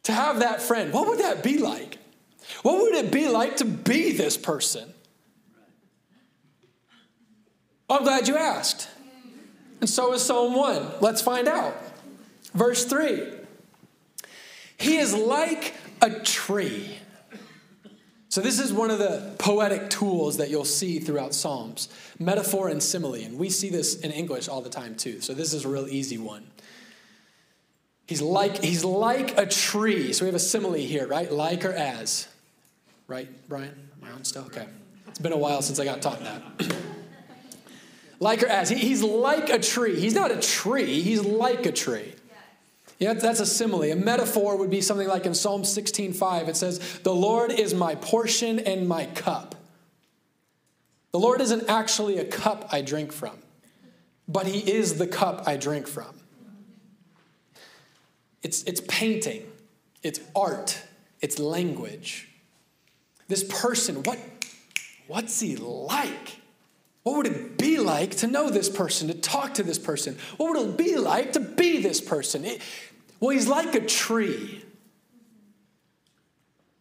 To 0.03 0.13
have 0.13 0.39
that 0.39 0.62
friend? 0.62 0.93
What 0.93 1.05
would 1.10 1.19
that 1.19 1.43
be 1.43 1.57
like? 1.57 1.97
What 2.62 2.81
would 2.81 2.95
it 2.95 3.12
be 3.12 3.27
like 3.27 3.57
to 3.57 3.65
be 3.65 4.13
this 4.13 4.38
person? 4.38 4.93
I'm 7.89 8.03
glad 8.03 8.29
you 8.29 8.38
asked. 8.38 8.88
And 9.81 9.89
so 9.89 10.13
is 10.13 10.23
Psalm 10.23 10.55
1. 10.55 10.93
Let's 11.01 11.21
find 11.21 11.49
out. 11.49 11.75
Verse 12.53 12.86
3 12.86 13.29
He 14.77 14.95
is 14.95 15.13
like 15.13 15.73
a 16.01 16.21
tree. 16.21 16.99
So, 18.38 18.43
this 18.43 18.60
is 18.60 18.71
one 18.71 18.91
of 18.91 19.00
the 19.00 19.34
poetic 19.39 19.89
tools 19.89 20.38
that 20.38 20.52
you'll 20.52 20.63
see 20.63 21.00
throughout 21.00 21.34
Psalms 21.34 21.89
metaphor 22.19 22.69
and 22.69 22.84
simile. 22.84 23.15
And 23.15 23.39
we 23.39 23.50
see 23.50 23.71
this 23.71 24.00
in 24.02 24.12
English 24.12 24.47
all 24.47 24.62
the 24.62 24.69
time, 24.69 24.93
too. 24.93 25.21
So, 25.21 25.34
this 25.34 25.56
is 25.56 25.65
a 25.65 25.67
real 25.67 25.88
easy 25.88 26.19
one. 26.19 26.45
He's 28.06 28.21
like, 28.21 28.63
he's 28.63 28.84
like 28.84 29.39
a 29.39 29.47
tree. 29.47 30.13
So, 30.13 30.23
we 30.23 30.28
have 30.28 30.36
a 30.36 30.39
simile 30.39 30.76
here, 30.76 31.08
right? 31.08 31.32
Like 31.32 31.65
or 31.65 31.73
as. 31.73 32.28
Right, 33.08 33.28
Brian? 33.50 33.89
Am 34.04 34.08
I 34.08 34.12
on 34.12 34.23
still? 34.23 34.43
Okay. 34.43 34.67
It's 35.08 35.17
been 35.17 35.34
a 35.34 35.38
while 35.38 35.63
since 35.63 35.80
I 35.80 35.86
got 35.86 36.04
taught 36.04 36.19
that. 36.19 36.76
like 38.19 38.43
or 38.43 38.47
as. 38.50 38.69
He, 38.69 38.76
he's 38.76 39.02
like 39.02 39.50
a 39.50 39.58
tree. 39.58 40.00
He's 40.00 40.13
not 40.13 40.30
a 40.30 40.39
tree, 40.39 41.02
he's 41.02 41.23
like 41.23 41.65
a 41.65 41.71
tree. 41.71 42.13
Yeah, 42.99 43.13
that's 43.13 43.39
a 43.39 43.45
simile. 43.45 43.91
A 43.91 43.95
metaphor 43.95 44.57
would 44.57 44.69
be 44.69 44.81
something 44.81 45.07
like 45.07 45.25
in 45.25 45.36
Psalm 45.36 45.63
16:5. 45.63 46.47
It 46.47 46.57
says, 46.57 46.79
"The 47.03 47.13
Lord 47.13 47.51
is 47.51 47.73
my 47.73 47.95
portion 47.95 48.60
and 48.60 48.88
my 48.88 49.05
cup." 49.05 49.55
The 51.12 51.19
Lord 51.19 51.41
isn't 51.41 51.69
actually 51.69 52.17
a 52.17 52.25
cup 52.25 52.69
I 52.71 52.81
drink 52.81 53.12
from, 53.12 53.38
but 54.27 54.47
He 54.47 54.60
is 54.60 54.97
the 54.97 55.07
cup 55.07 55.47
I 55.47 55.57
drink 55.57 55.88
from. 55.88 56.17
It's, 58.43 58.63
it's 58.63 58.81
painting, 58.88 59.45
it's 60.03 60.19
art, 60.36 60.81
it's 61.21 61.39
language. 61.39 62.29
This 63.27 63.43
person, 63.43 64.03
what, 64.03 64.19
what's 65.07 65.39
he 65.39 65.57
like? 65.57 66.39
What 67.08 67.15
would 67.15 67.28
it 67.28 67.58
be 67.58 67.78
like 67.78 68.17
to 68.17 68.28
know 68.28 68.50
this 68.50 68.67
person, 68.67 69.08
to 69.08 69.13
talk 69.13 69.54
to 69.54 69.63
this 69.63 69.80
person? 69.80 70.17
What 70.36 70.52
would 70.52 70.72
it 70.72 70.78
be 70.78 70.98
like 70.98 71.32
to 71.34 71.39
be 71.39 71.82
this 71.82 72.02
person? 72.02 72.43
It, 72.43 72.62
well, 73.22 73.30
he's 73.30 73.48
like 73.48 73.76
a 73.76 73.80
tree. 73.80 74.62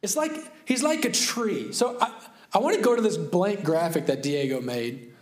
It's 0.03 0.17
like 0.17 0.33
he's 0.65 0.83
like 0.83 1.05
a 1.05 1.12
tree. 1.12 1.73
So 1.73 1.97
I, 2.01 2.12
I 2.53 2.59
want 2.59 2.75
to 2.75 2.83
go 2.83 2.97
to 2.97 3.01
this 3.01 3.17
blank 3.17 3.62
graphic 3.62 4.07
that 4.07 4.21
Diego 4.21 4.61
made 4.61 5.15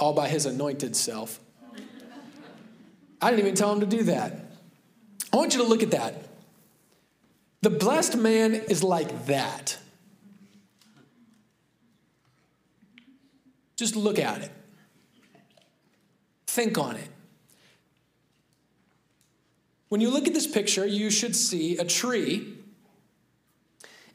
all 0.00 0.14
by 0.14 0.28
his 0.28 0.46
anointed 0.46 0.96
self. 0.96 1.38
I 3.20 3.28
didn't 3.28 3.40
even 3.40 3.54
tell 3.54 3.74
him 3.74 3.80
to 3.80 3.86
do 3.86 4.04
that. 4.04 4.40
I 5.30 5.36
want 5.36 5.52
you 5.52 5.60
to 5.60 5.68
look 5.68 5.82
at 5.82 5.90
that. 5.90 6.14
The 7.60 7.68
blessed 7.68 8.16
man 8.16 8.54
is 8.54 8.82
like 8.82 9.26
that. 9.26 9.76
Just 13.82 13.96
look 13.96 14.20
at 14.20 14.42
it. 14.42 14.50
Think 16.46 16.78
on 16.78 16.94
it. 16.94 17.08
When 19.88 20.00
you 20.00 20.08
look 20.08 20.28
at 20.28 20.34
this 20.34 20.46
picture, 20.46 20.86
you 20.86 21.10
should 21.10 21.34
see 21.34 21.78
a 21.78 21.84
tree. 21.84 22.58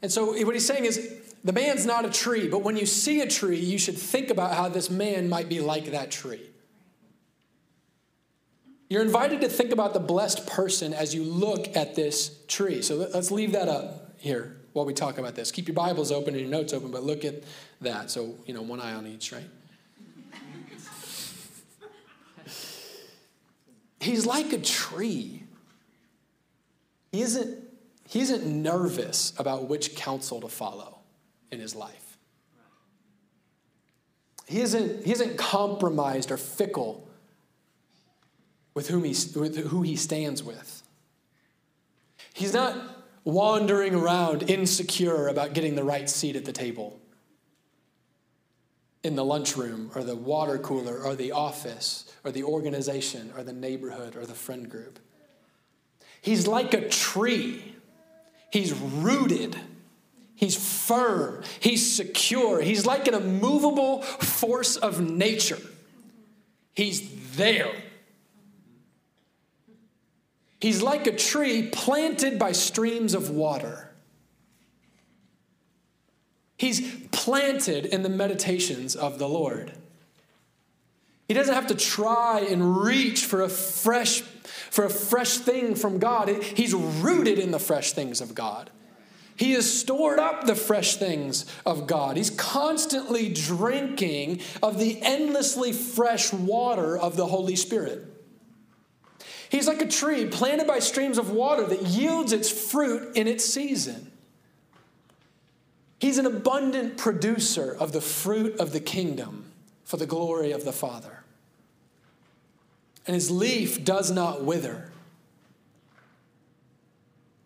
And 0.00 0.10
so, 0.10 0.32
what 0.42 0.54
he's 0.54 0.66
saying 0.66 0.86
is, 0.86 1.20
the 1.44 1.52
man's 1.52 1.84
not 1.84 2.06
a 2.06 2.08
tree, 2.08 2.48
but 2.48 2.62
when 2.62 2.78
you 2.78 2.86
see 2.86 3.20
a 3.20 3.28
tree, 3.28 3.58
you 3.58 3.78
should 3.78 3.98
think 3.98 4.30
about 4.30 4.54
how 4.54 4.70
this 4.70 4.88
man 4.88 5.28
might 5.28 5.50
be 5.50 5.60
like 5.60 5.90
that 5.90 6.10
tree. 6.10 6.48
You're 8.88 9.02
invited 9.02 9.42
to 9.42 9.50
think 9.50 9.70
about 9.70 9.92
the 9.92 10.00
blessed 10.00 10.46
person 10.46 10.94
as 10.94 11.14
you 11.14 11.24
look 11.24 11.76
at 11.76 11.94
this 11.94 12.42
tree. 12.48 12.80
So 12.80 13.06
let's 13.12 13.30
leave 13.30 13.52
that 13.52 13.68
up 13.68 14.14
here 14.16 14.56
while 14.72 14.86
we 14.86 14.94
talk 14.94 15.18
about 15.18 15.34
this. 15.34 15.52
Keep 15.52 15.68
your 15.68 15.74
Bibles 15.74 16.10
open 16.10 16.32
and 16.32 16.40
your 16.40 16.50
notes 16.50 16.72
open, 16.72 16.90
but 16.90 17.02
look 17.02 17.26
at 17.26 17.42
that. 17.82 18.10
So, 18.10 18.34
you 18.46 18.54
know, 18.54 18.62
one 18.62 18.80
eye 18.80 18.94
on 18.94 19.06
each, 19.06 19.30
right? 19.30 19.44
He's 24.08 24.24
like 24.24 24.54
a 24.54 24.58
tree. 24.58 25.42
He 27.12 27.20
isn't, 27.20 27.62
he 28.08 28.20
isn't 28.20 28.46
nervous 28.46 29.34
about 29.38 29.68
which 29.68 29.96
counsel 29.96 30.40
to 30.40 30.48
follow 30.48 31.00
in 31.52 31.60
his 31.60 31.74
life. 31.74 32.16
He 34.46 34.62
isn't, 34.62 35.04
he 35.04 35.12
isn't 35.12 35.36
compromised 35.36 36.30
or 36.30 36.38
fickle 36.38 37.06
with, 38.72 38.88
whom 38.88 39.04
he, 39.04 39.14
with 39.38 39.58
who 39.58 39.82
he 39.82 39.94
stands 39.94 40.42
with. 40.42 40.82
He's 42.32 42.54
not 42.54 43.04
wandering 43.24 43.94
around 43.94 44.48
insecure 44.48 45.28
about 45.28 45.52
getting 45.52 45.74
the 45.74 45.84
right 45.84 46.08
seat 46.08 46.34
at 46.34 46.46
the 46.46 46.52
table 46.52 46.98
in 49.02 49.14
the 49.16 49.24
lunchroom 49.24 49.90
or 49.94 50.02
the 50.02 50.16
water 50.16 50.58
cooler 50.58 50.98
or 50.98 51.14
the 51.14 51.32
office 51.32 52.12
or 52.24 52.32
the 52.32 52.42
organization 52.42 53.32
or 53.36 53.42
the 53.42 53.52
neighborhood 53.52 54.16
or 54.16 54.26
the 54.26 54.34
friend 54.34 54.68
group. 54.68 54.98
He's 56.20 56.46
like 56.46 56.74
a 56.74 56.88
tree. 56.88 57.74
He's 58.50 58.72
rooted. 58.72 59.56
He's 60.34 60.56
firm. 60.86 61.42
He's 61.60 61.94
secure. 61.94 62.60
He's 62.60 62.86
like 62.86 63.08
an 63.08 63.14
immovable 63.14 64.02
force 64.02 64.76
of 64.76 65.00
nature. 65.00 65.58
He's 66.74 67.36
there. 67.36 67.72
He's 70.60 70.82
like 70.82 71.06
a 71.06 71.12
tree 71.16 71.68
planted 71.70 72.38
by 72.38 72.52
streams 72.52 73.14
of 73.14 73.30
water. 73.30 73.90
He's 76.56 77.07
planted 77.18 77.84
in 77.84 78.04
the 78.04 78.08
meditations 78.08 78.94
of 78.94 79.18
the 79.18 79.28
Lord. 79.28 79.72
He 81.26 81.34
doesn't 81.34 81.54
have 81.54 81.66
to 81.66 81.74
try 81.74 82.46
and 82.48 82.78
reach 82.78 83.26
for 83.26 83.42
a 83.42 83.48
fresh 83.48 84.22
for 84.70 84.84
a 84.84 84.90
fresh 84.90 85.38
thing 85.38 85.74
from 85.74 85.98
God. 85.98 86.28
He's 86.28 86.72
rooted 86.72 87.38
in 87.38 87.50
the 87.50 87.58
fresh 87.58 87.92
things 87.92 88.20
of 88.20 88.34
God. 88.34 88.70
He 89.36 89.52
has 89.52 89.70
stored 89.70 90.18
up 90.18 90.46
the 90.46 90.54
fresh 90.54 90.96
things 90.96 91.44
of 91.66 91.86
God. 91.86 92.16
He's 92.16 92.30
constantly 92.30 93.28
drinking 93.28 94.40
of 94.62 94.78
the 94.78 95.00
endlessly 95.02 95.72
fresh 95.72 96.32
water 96.32 96.96
of 96.96 97.16
the 97.16 97.26
Holy 97.26 97.56
Spirit. 97.56 98.04
He's 99.48 99.66
like 99.66 99.82
a 99.82 99.88
tree 99.88 100.26
planted 100.26 100.66
by 100.66 100.78
streams 100.78 101.18
of 101.18 101.30
water 101.30 101.64
that 101.64 101.82
yields 101.82 102.32
its 102.32 102.50
fruit 102.50 103.16
in 103.16 103.26
its 103.26 103.44
season. 103.44 104.12
He's 105.98 106.18
an 106.18 106.26
abundant 106.26 106.96
producer 106.96 107.76
of 107.78 107.92
the 107.92 108.00
fruit 108.00 108.58
of 108.60 108.72
the 108.72 108.80
kingdom 108.80 109.46
for 109.84 109.96
the 109.96 110.06
glory 110.06 110.52
of 110.52 110.64
the 110.64 110.72
Father. 110.72 111.24
and 113.06 113.14
his 113.14 113.30
leaf 113.30 113.84
does 113.84 114.10
not 114.10 114.44
wither. 114.44 114.92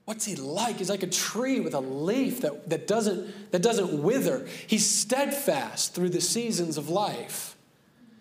What's 0.05 0.25
he 0.25 0.35
like? 0.35 0.79
He's 0.79 0.91
like 0.91 1.05
a 1.05 1.07
tree 1.07 1.61
with 1.61 1.73
a 1.73 1.81
leaf 1.81 2.41
that, 2.41 2.69
that, 2.69 2.89
doesn't, 2.89 3.53
that 3.53 3.63
doesn't 3.63 4.03
wither. 4.03 4.47
He's 4.67 4.85
steadfast 4.91 5.95
through 5.95 6.11
the 6.11 6.21
seasons 6.21 6.77
of 6.77 6.89
life, 6.89 7.57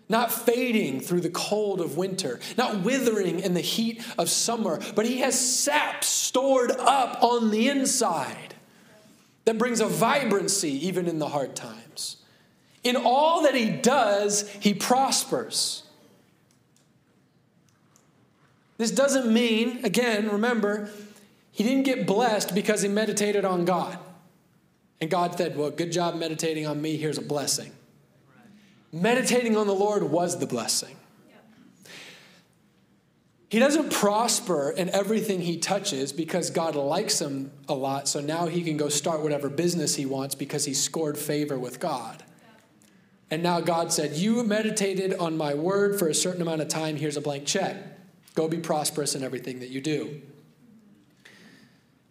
not 0.08 0.30
fading 0.30 1.00
through 1.00 1.22
the 1.22 1.30
cold 1.30 1.80
of 1.80 1.96
winter, 1.96 2.38
not 2.56 2.82
withering 2.82 3.40
in 3.40 3.54
the 3.54 3.60
heat 3.60 4.04
of 4.16 4.30
summer, 4.30 4.78
but 4.94 5.04
he 5.04 5.18
has 5.18 5.38
sap 5.38 6.04
stored 6.04 6.70
up 6.70 7.20
on 7.22 7.50
the 7.50 7.68
inside 7.68 8.51
that 9.44 9.58
brings 9.58 9.80
a 9.80 9.86
vibrancy 9.86 10.86
even 10.86 11.08
in 11.08 11.18
the 11.18 11.28
hard 11.28 11.54
times. 11.54 12.16
In 12.84 12.96
all 12.96 13.42
that 13.42 13.54
he 13.54 13.70
does, 13.70 14.48
he 14.48 14.74
prospers. 14.74 15.84
This 18.78 18.90
doesn't 18.90 19.32
mean, 19.32 19.84
again, 19.84 20.28
remember, 20.28 20.90
he 21.52 21.62
didn't 21.62 21.84
get 21.84 22.06
blessed 22.06 22.54
because 22.54 22.82
he 22.82 22.88
meditated 22.88 23.44
on 23.44 23.64
God. 23.64 23.98
And 25.00 25.10
God 25.10 25.36
said, 25.36 25.56
Well, 25.56 25.70
good 25.70 25.92
job 25.92 26.14
meditating 26.16 26.66
on 26.66 26.80
me. 26.80 26.96
Here's 26.96 27.18
a 27.18 27.22
blessing. 27.22 27.72
Meditating 28.92 29.56
on 29.56 29.66
the 29.66 29.74
Lord 29.74 30.02
was 30.04 30.38
the 30.38 30.46
blessing. 30.46 30.96
He 33.52 33.58
doesn't 33.58 33.92
prosper 33.92 34.70
in 34.70 34.88
everything 34.88 35.42
he 35.42 35.58
touches 35.58 36.10
because 36.10 36.48
God 36.48 36.74
likes 36.74 37.20
him 37.20 37.50
a 37.68 37.74
lot, 37.74 38.08
so 38.08 38.18
now 38.18 38.46
he 38.46 38.62
can 38.62 38.78
go 38.78 38.88
start 38.88 39.20
whatever 39.20 39.50
business 39.50 39.94
he 39.94 40.06
wants 40.06 40.34
because 40.34 40.64
he 40.64 40.72
scored 40.72 41.18
favor 41.18 41.58
with 41.58 41.78
God. 41.78 42.24
And 43.30 43.42
now 43.42 43.60
God 43.60 43.92
said, 43.92 44.12
You 44.12 44.42
meditated 44.42 45.12
on 45.12 45.36
my 45.36 45.52
word 45.52 45.98
for 45.98 46.08
a 46.08 46.14
certain 46.14 46.40
amount 46.40 46.62
of 46.62 46.68
time, 46.68 46.96
here's 46.96 47.18
a 47.18 47.20
blank 47.20 47.44
check. 47.44 47.76
Go 48.34 48.48
be 48.48 48.56
prosperous 48.56 49.14
in 49.14 49.22
everything 49.22 49.60
that 49.60 49.68
you 49.68 49.82
do. 49.82 50.22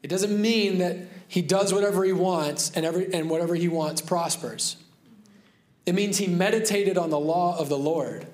It 0.04 0.10
doesn't 0.10 0.40
mean 0.40 0.78
that 0.78 0.98
he 1.28 1.42
does 1.42 1.74
whatever 1.74 2.04
he 2.04 2.14
wants 2.14 2.70
and, 2.76 2.86
every, 2.86 3.12
and 3.16 3.32
whatever 3.32 3.56
he 3.56 3.68
wants 3.68 4.00
prospers. 4.00 4.78
It 5.88 5.96
means 5.96 6.20
he 6.20 6.28
meditated 6.28 7.00
on 7.00 7.10
the 7.10 7.20
law 7.20 7.58
of 7.58 7.68
the 7.68 7.80
Lord. 7.80 8.28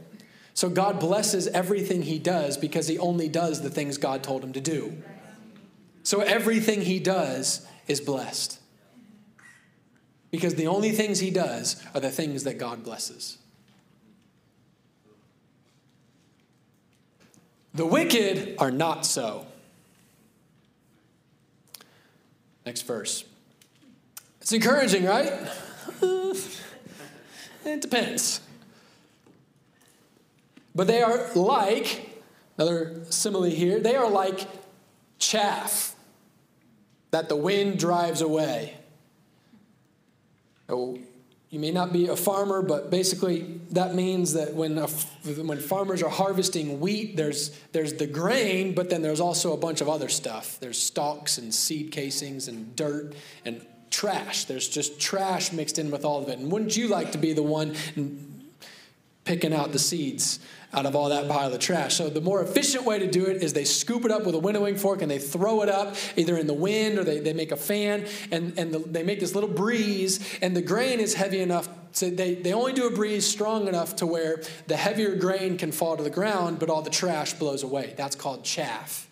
So 0.58 0.70
God 0.72 1.00
blesses 1.00 1.46
everything 1.50 2.02
he 2.02 2.18
does 2.18 2.58
because 2.58 2.88
he 2.88 2.98
only 2.98 3.30
does 3.30 3.62
the 3.62 3.70
things 3.70 4.00
God 4.00 4.24
told 4.24 4.44
him 4.44 4.54
to 4.54 4.60
do. 4.60 5.04
So 6.02 6.22
everything 6.22 6.82
he 6.82 6.98
does 6.98 7.64
is 7.88 8.02
blessed. 8.02 8.60
Because 10.32 10.56
the 10.56 10.66
only 10.66 10.94
things 10.94 11.20
he 11.20 11.30
does 11.30 11.80
are 11.94 12.00
the 12.00 12.10
things 12.10 12.44
that 12.46 12.58
God 12.58 12.84
blesses. 12.84 13.38
The 17.76 17.86
wicked 17.86 18.56
are 18.58 18.72
not 18.72 19.06
so. 19.06 19.46
Next 22.66 22.82
verse. 22.82 23.26
It's 24.42 24.54
encouraging, 24.54 25.06
right? 25.06 25.32
it 26.02 27.80
depends. 27.80 28.42
But 30.78 30.86
they 30.86 31.02
are 31.02 31.28
like, 31.34 32.08
another 32.56 33.02
simile 33.10 33.46
here, 33.46 33.80
they 33.80 33.96
are 33.96 34.08
like 34.08 34.48
chaff 35.18 35.96
that 37.10 37.30
the 37.30 37.36
wind 37.36 37.80
drives 37.80 38.22
away. 38.22 38.76
Oh, 40.70 41.00
you 41.50 41.60
may 41.60 41.72
not 41.72 41.92
be 41.92 42.10
a 42.10 42.16
farmer, 42.16 42.62
but 42.62 42.92
basically 42.92 43.60
that 43.72 43.96
means 43.96 44.34
that 44.34 44.54
when, 44.54 44.78
a, 44.78 44.86
when 44.86 45.60
farmers 45.60 46.04
are 46.04 46.12
harvesting 46.12 46.80
wheat, 46.80 47.18
there's, 47.18 47.58
there's 47.72 47.94
the 47.94 48.06
grain, 48.06 48.76
but 48.76 48.92
then 48.92 49.02
there's 49.02 49.20
also 49.20 49.54
a 49.54 49.58
bunch 49.58 49.82
of 49.82 49.90
other 49.90 50.10
stuff. 50.10 50.60
There's 50.60 50.80
stalks 50.80 51.40
and 51.40 51.52
seed 51.52 51.92
casings 51.92 52.48
and 52.48 52.76
dirt 52.76 53.16
and 53.46 53.66
trash. 53.90 54.46
There's 54.46 54.70
just 54.70 55.00
trash 55.00 55.52
mixed 55.52 55.80
in 55.80 55.90
with 55.90 56.06
all 56.06 56.22
of 56.22 56.30
it. 56.30 56.38
And 56.38 56.52
wouldn't 56.52 56.78
you 56.78 56.88
like 56.88 57.14
to 57.14 57.18
be 57.18 57.34
the 57.34 57.42
one 57.42 57.74
picking 59.24 59.56
out 59.56 59.72
the 59.72 59.80
seeds 59.80 60.40
out 60.74 60.86
of 60.86 60.96
all 60.96 61.10
that 61.10 61.30
pile 61.30 61.52
of 61.52 61.60
trash. 61.60 61.96
So 61.96 62.10
the 62.10 62.22
more 62.22 62.42
efficient 62.42 62.84
way 62.84 63.00
to 63.00 63.10
do 63.10 63.26
it 63.26 63.42
is 63.42 63.54
they 63.54 63.64
scoop 63.64 64.04
it 64.04 64.12
up 64.12 64.26
with 64.26 64.36
a 64.36 64.40
winnowing 64.40 64.76
fork 64.76 65.02
and 65.02 65.10
they 65.10 65.20
throw 65.20 65.62
it 65.62 65.70
up 65.70 65.96
either 66.18 66.38
in 66.38 66.46
the 66.46 66.54
wind 66.54 67.00
or 67.00 67.04
they, 67.04 67.20
they 67.20 67.34
make 67.34 67.52
a 67.52 67.58
fan 67.58 68.06
and, 68.32 68.58
and 68.60 68.74
the, 68.74 68.80
they 68.80 69.04
make 69.04 69.20
this 69.20 69.34
little 69.34 69.50
breeze 69.50 70.38
and 70.42 70.56
the 70.56 70.62
grain 70.62 71.00
is 71.00 71.14
heavy 71.14 71.40
enough 71.40 71.70
so 71.94 72.10
they, 72.10 72.36
they 72.36 72.54
only 72.54 72.74
do 72.74 72.86
a 72.86 72.92
breeze 72.92 73.26
strong 73.26 73.68
enough 73.68 73.96
to 73.98 74.06
where 74.06 74.44
the 74.68 74.76
heavier 74.76 75.16
grain 75.16 75.58
can 75.58 75.72
fall 75.72 75.96
to 75.96 76.04
the 76.04 76.10
ground 76.10 76.60
but 76.60 76.70
all 76.70 76.82
the 76.82 76.90
trash 76.90 77.34
blows 77.34 77.64
away. 77.64 77.94
That's 77.96 78.16
called 78.16 78.44
chaff. 78.44 79.08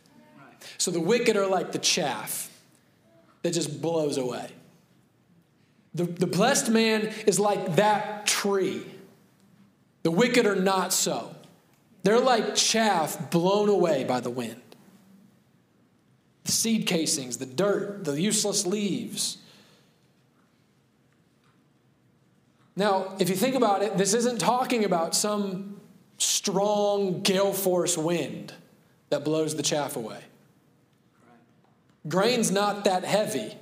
So 0.77 0.91
the 0.91 0.99
wicked 0.99 1.37
are 1.37 1.47
like 1.47 1.71
the 1.71 1.79
chaff 1.79 2.51
that 3.43 3.53
just 3.53 3.81
blows 3.81 4.17
away. 4.17 4.49
The, 5.93 6.03
the 6.03 6.27
blessed 6.27 6.69
man 6.69 7.13
is 7.25 7.39
like 7.39 7.77
that 7.77 8.25
tree. 8.25 8.85
The 10.03 10.11
wicked 10.11 10.45
are 10.45 10.55
not 10.55 10.91
so. 10.91 11.34
They're 12.05 12.19
like 12.19 12.53
chaff 12.53 13.31
blown 13.31 13.67
away 13.67 14.03
by 14.03 14.19
the 14.19 14.29
wind. 14.29 14.61
The 16.43 16.51
seed 16.51 16.85
casings, 16.85 17.37
the 17.37 17.47
dirt, 17.47 18.05
the 18.05 18.21
useless 18.21 18.63
leaves. 18.63 19.39
Now, 22.75 23.15
if 23.17 23.27
you 23.27 23.35
think 23.35 23.55
about 23.55 23.81
it, 23.81 23.97
this 23.97 24.13
isn't 24.13 24.37
talking 24.37 24.85
about 24.85 25.15
some 25.15 25.81
strong 26.19 27.23
gale 27.23 27.53
force 27.53 27.97
wind 27.97 28.53
that 29.09 29.25
blows 29.25 29.55
the 29.55 29.63
chaff 29.63 29.95
away. 29.95 30.19
Grain's 32.07 32.51
not 32.51 32.83
that 32.83 33.03
heavy. 33.03 33.55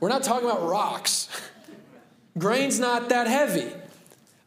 We're 0.00 0.08
not 0.08 0.22
talking 0.22 0.48
about 0.48 0.66
rocks. 0.66 1.28
Grain's 2.38 2.80
not 2.80 3.10
that 3.10 3.26
heavy. 3.26 3.70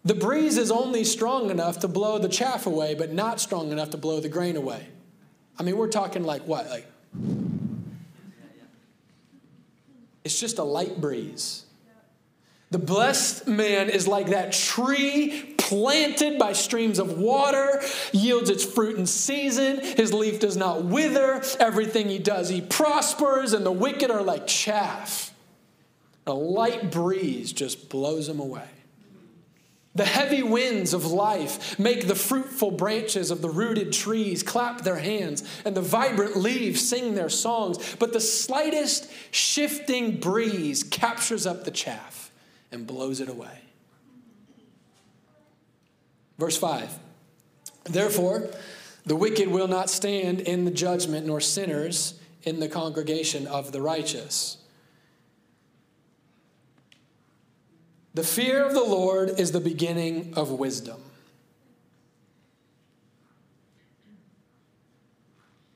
The 0.08 0.16
breeze 0.16 0.58
is 0.58 0.72
only 0.72 1.04
strong 1.04 1.50
enough 1.50 1.80
to 1.80 1.90
blow 1.90 2.18
the 2.18 2.30
chaff 2.30 2.66
away, 2.66 2.94
but 2.94 3.12
not 3.12 3.42
strong 3.42 3.74
enough 3.74 3.90
to 3.90 3.98
blow 3.98 4.22
the 4.22 4.30
grain 4.30 4.56
away. 4.56 4.88
I 5.60 5.64
mean, 5.64 5.76
we're 5.76 5.90
talking 5.90 6.24
like 6.24 6.44
what? 6.48 6.70
Like, 6.70 6.88
it's 10.24 10.40
just 10.40 10.60
a 10.60 10.64
light 10.64 11.02
breeze. 11.02 11.66
The 12.72 12.80
blessed 12.80 13.50
man 13.50 13.90
is 13.90 14.08
like 14.08 14.28
that 14.28 14.54
tree 14.54 15.56
planted 15.58 16.40
by 16.40 16.54
streams 16.54 17.00
of 17.00 17.18
water, 17.18 17.82
yields 18.14 18.50
its 18.50 18.64
fruit 18.64 18.98
in 18.98 19.06
season. 19.06 19.82
His 19.82 20.14
leaf 20.14 20.40
does 20.40 20.56
not 20.56 20.86
wither. 20.86 21.42
Everything 21.60 22.08
he 22.08 22.20
does, 22.20 22.48
he 22.48 22.62
prospers, 22.62 23.52
and 23.52 23.66
the 23.66 23.74
wicked 23.74 24.10
are 24.10 24.24
like 24.24 24.48
chaff. 24.48 25.34
A 26.26 26.34
light 26.34 26.92
breeze 26.92 27.52
just 27.52 27.90
blows 27.90 28.30
him 28.30 28.40
away. 28.40 28.70
The 29.98 30.06
heavy 30.06 30.44
winds 30.44 30.94
of 30.94 31.08
life 31.08 31.80
make 31.80 32.08
the 32.08 32.14
fruitful 32.14 32.70
branches 32.70 33.32
of 33.32 33.42
the 33.42 33.50
rooted 33.50 33.92
trees 33.92 34.44
clap 34.44 34.82
their 34.82 34.98
hands, 34.98 35.44
and 35.66 35.76
the 35.76 35.82
vibrant 35.82 36.38
leaves 36.38 36.88
sing 36.88 37.16
their 37.16 37.30
songs. 37.30 37.96
But 37.98 38.14
the 38.14 38.20
slightest 38.20 39.12
shifting 39.32 40.20
breeze 40.20 40.84
captures 40.84 41.48
up 41.48 41.64
the 41.64 41.72
chaff 41.72 42.32
and 42.72 42.86
blows 42.86 43.20
it 43.22 43.28
away. 43.28 43.62
Verse 46.38 46.58
5 46.58 47.00
Therefore, 47.86 48.52
the 49.08 49.16
wicked 49.16 49.48
will 49.48 49.68
not 49.68 49.90
stand 49.90 50.42
in 50.42 50.66
the 50.66 50.72
judgment, 50.72 51.26
nor 51.26 51.42
sinners 51.42 52.20
in 52.44 52.60
the 52.60 52.70
congregation 52.70 53.48
of 53.48 53.72
the 53.72 53.82
righteous. 53.82 54.58
The 58.18 58.24
fear 58.24 58.66
of 58.66 58.74
the 58.74 58.84
Lord 58.84 59.40
is 59.40 59.52
the 59.52 59.60
beginning 59.60 60.34
of 60.36 60.50
wisdom. 60.50 61.00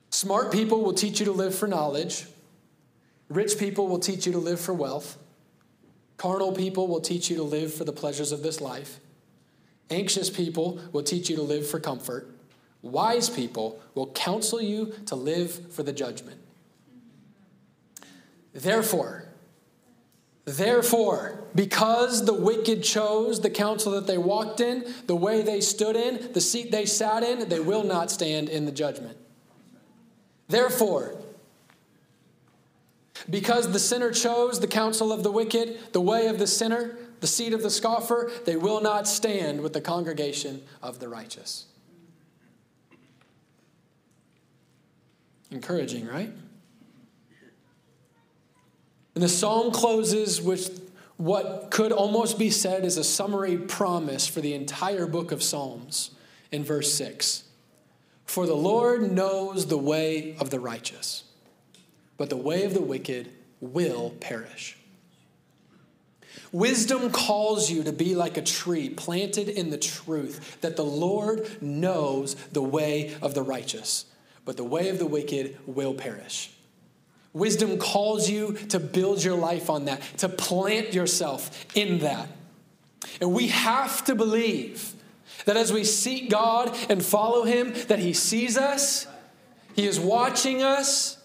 Smart 0.10 0.52
people 0.52 0.82
will 0.82 0.94
teach 0.94 1.20
you 1.20 1.28
to 1.28 1.32
live 1.34 1.54
for 1.54 1.68
knowledge. 1.68 2.26
Rich 3.30 3.60
people 3.60 3.88
will 3.88 4.00
teach 4.00 4.26
you 4.26 4.32
to 4.32 4.40
live 4.40 4.60
for 4.60 4.74
wealth. 4.74 5.20
Carnal 6.18 6.52
people 6.52 6.88
will 6.88 7.00
teach 7.00 7.30
you 7.30 7.36
to 7.36 7.44
live 7.44 7.76
for 7.76 7.84
the 7.84 7.94
pleasures 7.94 8.32
of 8.32 8.42
this 8.42 8.60
life. 8.60 9.00
Anxious 9.92 10.32
people 10.32 10.80
will 10.92 11.04
teach 11.04 11.30
you 11.30 11.36
to 11.36 11.44
live 11.44 11.68
for 11.68 11.80
comfort. 11.80 12.28
Wise 12.82 13.30
people 13.30 13.80
will 13.94 14.08
counsel 14.14 14.60
you 14.60 14.96
to 15.06 15.14
live 15.14 15.72
for 15.72 15.84
the 15.84 15.94
judgment. 15.94 16.42
Therefore, 18.52 19.31
Therefore, 20.46 21.44
because 21.54 22.26
the 22.26 22.34
wicked 22.34 22.84
chose 22.84 23.42
the 23.42 23.50
counsel 23.50 23.92
that 23.94 24.08
they 24.08 24.18
walked 24.18 24.60
in, 24.60 24.92
the 25.06 25.16
way 25.16 25.42
they 25.42 25.62
stood 25.62 25.96
in, 25.96 26.34
the 26.34 26.42
seat 26.42 26.72
they 26.72 26.86
sat 26.86 27.24
in, 27.24 27.48
they 27.48 27.60
will 27.60 27.84
not 27.84 28.10
stand 28.10 28.50
in 28.50 28.66
the 28.66 28.72
judgment. 28.72 29.18
Therefore, 30.48 31.16
because 33.30 33.72
the 33.72 33.80
sinner 33.80 34.12
chose 34.12 34.60
the 34.60 34.68
counsel 34.68 35.12
of 35.12 35.22
the 35.22 35.32
wicked, 35.32 35.94
the 35.94 36.02
way 36.02 36.26
of 36.28 36.40
the 36.40 36.48
sinner, 36.48 36.98
the 37.20 37.28
seat 37.28 37.54
of 37.54 37.62
the 37.62 37.70
scoffer, 37.70 38.32
they 38.46 38.56
will 38.56 38.82
not 38.82 39.08
stand 39.08 39.62
with 39.62 39.74
the 39.74 39.82
congregation 39.82 40.64
of 40.82 41.00
the 41.00 41.08
righteous. 41.08 41.68
Encouraging, 45.52 46.08
right? 46.08 46.32
And 49.16 49.24
the 49.24 49.30
psalm 49.30 49.72
closes 49.72 50.42
with 50.42 50.92
what 51.18 51.70
could 51.70 51.92
almost 51.92 52.40
be 52.40 52.50
said 52.50 52.84
as 52.84 52.98
a 52.98 53.04
summary 53.04 53.58
promise 53.58 54.28
for 54.28 54.42
the 54.42 54.54
entire 54.54 55.06
book 55.06 55.32
of 55.32 55.44
Psalms 55.44 56.12
in 56.52 56.64
verse 56.64 56.94
6. 56.94 57.44
For 58.26 58.48
the 58.48 58.56
Lord 58.56 59.12
knows 59.12 59.68
the 59.68 59.78
way 59.78 60.36
of 60.40 60.50
the 60.50 60.60
righteous, 60.60 61.26
but 62.18 62.30
the 62.30 62.38
way 62.38 62.64
of 62.64 62.74
the 62.74 62.82
wicked 62.82 63.30
will 63.60 64.12
perish. 64.22 64.78
Wisdom 66.52 67.12
calls 67.12 67.70
you 67.70 67.84
to 67.84 67.94
be 67.94 68.16
like 68.16 68.38
a 68.38 68.42
tree 68.42 68.90
planted 68.90 69.48
in 69.48 69.70
the 69.70 69.78
truth 69.78 70.60
that 70.62 70.76
the 70.76 70.84
Lord 70.84 71.62
knows 71.62 72.36
the 72.52 72.62
way 72.62 73.16
of 73.22 73.34
the 73.34 73.44
righteous, 73.44 74.06
but 74.44 74.58
the 74.58 74.64
way 74.64 74.90
of 74.90 74.98
the 74.98 75.06
wicked 75.06 75.58
will 75.66 75.94
perish. 75.94 76.52
Wisdom 77.34 77.78
calls 77.78 78.30
you 78.30 78.54
to 78.70 78.80
build 78.80 79.24
your 79.24 79.36
life 79.36 79.70
on 79.70 79.86
that, 79.86 80.02
to 80.18 80.28
plant 80.28 80.94
yourself 80.94 81.66
in 81.76 82.00
that. 82.00 82.28
And 83.22 83.34
we 83.34 83.48
have 83.48 84.04
to 84.06 84.16
believe 84.16 84.94
that 85.46 85.58
as 85.58 85.72
we 85.72 85.84
seek 85.84 86.30
God 86.30 86.76
and 86.90 87.04
follow 87.04 87.44
Him, 87.44 87.74
that 87.88 88.00
He 88.00 88.14
sees 88.14 88.58
us, 88.58 89.08
He 89.76 89.88
is 89.88 90.00
watching 90.00 90.62
us, 90.62 91.18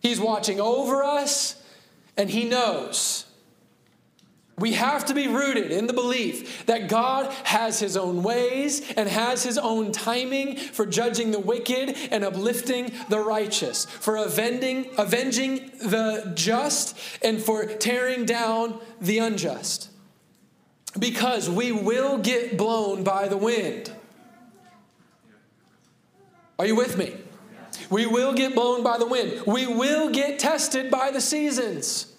He's 0.00 0.20
watching 0.20 0.60
over 0.60 1.04
us, 1.04 1.62
and 2.16 2.28
He 2.30 2.48
knows. 2.48 3.25
We 4.58 4.72
have 4.72 5.04
to 5.06 5.14
be 5.14 5.28
rooted 5.28 5.70
in 5.70 5.86
the 5.86 5.92
belief 5.92 6.64
that 6.64 6.88
God 6.88 7.30
has 7.44 7.78
his 7.78 7.94
own 7.94 8.22
ways 8.22 8.90
and 8.96 9.06
has 9.06 9.42
his 9.42 9.58
own 9.58 9.92
timing 9.92 10.56
for 10.56 10.86
judging 10.86 11.30
the 11.30 11.38
wicked 11.38 11.94
and 12.10 12.24
uplifting 12.24 12.90
the 13.10 13.20
righteous, 13.20 13.84
for 13.84 14.16
avenging, 14.16 14.88
avenging 14.96 15.72
the 15.78 16.32
just 16.34 16.96
and 17.22 17.38
for 17.38 17.66
tearing 17.66 18.24
down 18.24 18.80
the 18.98 19.18
unjust. 19.18 19.90
Because 20.98 21.50
we 21.50 21.70
will 21.72 22.16
get 22.16 22.56
blown 22.56 23.04
by 23.04 23.28
the 23.28 23.36
wind. 23.36 23.92
Are 26.58 26.64
you 26.64 26.76
with 26.76 26.96
me? 26.96 27.14
We 27.90 28.06
will 28.06 28.32
get 28.32 28.54
blown 28.54 28.82
by 28.82 28.96
the 28.96 29.06
wind. 29.06 29.42
We 29.46 29.66
will 29.66 30.08
get 30.08 30.38
tested 30.38 30.90
by 30.90 31.10
the 31.10 31.20
seasons. 31.20 32.15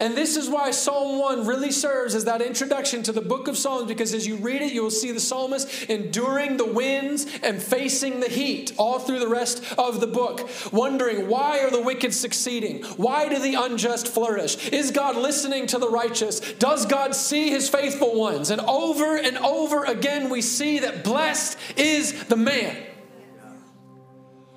And 0.00 0.16
this 0.16 0.36
is 0.36 0.48
why 0.48 0.70
Psalm 0.70 1.18
1 1.18 1.44
really 1.44 1.72
serves 1.72 2.14
as 2.14 2.24
that 2.26 2.40
introduction 2.40 3.02
to 3.02 3.12
the 3.12 3.20
book 3.20 3.48
of 3.48 3.58
Psalms, 3.58 3.88
because 3.88 4.14
as 4.14 4.28
you 4.28 4.36
read 4.36 4.62
it, 4.62 4.72
you 4.72 4.80
will 4.80 4.92
see 4.92 5.10
the 5.10 5.18
psalmist 5.18 5.90
enduring 5.90 6.56
the 6.56 6.66
winds 6.66 7.26
and 7.42 7.60
facing 7.60 8.20
the 8.20 8.28
heat 8.28 8.72
all 8.78 9.00
through 9.00 9.18
the 9.18 9.26
rest 9.26 9.60
of 9.76 10.00
the 10.00 10.06
book, 10.06 10.48
wondering 10.72 11.28
why 11.28 11.58
are 11.60 11.70
the 11.70 11.82
wicked 11.82 12.14
succeeding? 12.14 12.84
Why 12.96 13.28
do 13.28 13.40
the 13.40 13.54
unjust 13.54 14.06
flourish? 14.06 14.68
Is 14.68 14.92
God 14.92 15.16
listening 15.16 15.66
to 15.68 15.78
the 15.78 15.90
righteous? 15.90 16.38
Does 16.54 16.86
God 16.86 17.16
see 17.16 17.50
his 17.50 17.68
faithful 17.68 18.20
ones? 18.20 18.50
And 18.50 18.60
over 18.60 19.16
and 19.16 19.36
over 19.38 19.84
again, 19.84 20.30
we 20.30 20.42
see 20.42 20.78
that 20.78 21.02
blessed 21.02 21.58
is 21.76 22.24
the 22.24 22.36
man 22.36 22.76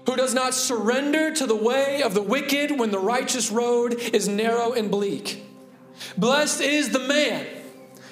who 0.06 0.16
does 0.16 0.34
not 0.34 0.54
surrender 0.54 1.34
to 1.34 1.46
the 1.46 1.56
way 1.56 2.02
of 2.02 2.14
the 2.14 2.22
wicked 2.22 2.78
when 2.80 2.92
the 2.92 3.00
righteous 3.00 3.52
road 3.52 3.94
is 4.14 4.28
narrow 4.28 4.74
and 4.74 4.90
bleak. 4.90 5.44
Blessed 6.18 6.62
is 6.62 6.90
the 6.90 7.00
man 7.00 7.46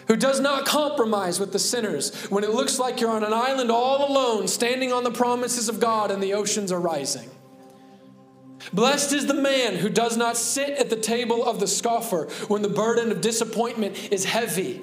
who 0.08 0.16
does 0.16 0.40
not 0.40 0.66
compromise 0.66 1.40
with 1.40 1.52
the 1.52 1.60
sinners 1.60 2.16
when 2.26 2.44
it 2.44 2.52
looks 2.52 2.80
like 2.80 3.00
you're 3.00 3.12
on 3.12 3.24
an 3.24 3.34
island 3.34 3.72
all 3.72 4.10
alone, 4.10 4.48
standing 4.48 4.92
on 4.92 5.04
the 5.04 5.12
promises 5.12 5.70
of 5.70 5.80
God 5.80 6.12
and 6.12 6.22
the 6.22 6.34
oceans 6.34 6.72
are 6.72 6.80
rising. 6.80 7.30
Blessed 8.74 9.14
is 9.14 9.28
the 9.28 9.34
man 9.34 9.76
who 9.76 9.90
does 9.90 10.18
not 10.18 10.36
sit 10.36 10.72
at 10.78 10.90
the 10.90 10.96
table 10.96 11.46
of 11.46 11.60
the 11.60 11.68
scoffer 11.68 12.28
when 12.48 12.62
the 12.62 12.70
burden 12.70 13.12
of 13.12 13.22
disappointment 13.22 14.12
is 14.12 14.26
heavy 14.26 14.82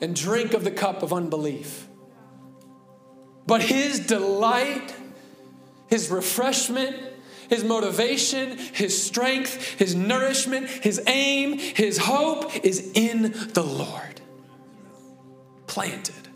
and 0.00 0.14
drink 0.14 0.54
of 0.54 0.64
the 0.64 0.70
cup 0.70 1.02
of 1.02 1.12
unbelief. 1.12 1.88
But 3.46 3.62
his 3.62 4.00
delight 4.00 4.94
his 5.88 6.10
refreshment, 6.10 6.96
his 7.48 7.64
motivation, 7.64 8.58
his 8.58 9.00
strength, 9.00 9.78
his 9.78 9.94
nourishment, 9.94 10.68
his 10.68 11.00
aim, 11.06 11.58
his 11.58 11.98
hope 11.98 12.64
is 12.64 12.92
in 12.94 13.32
the 13.52 13.62
Lord. 13.62 14.20
Planted, 15.66 16.28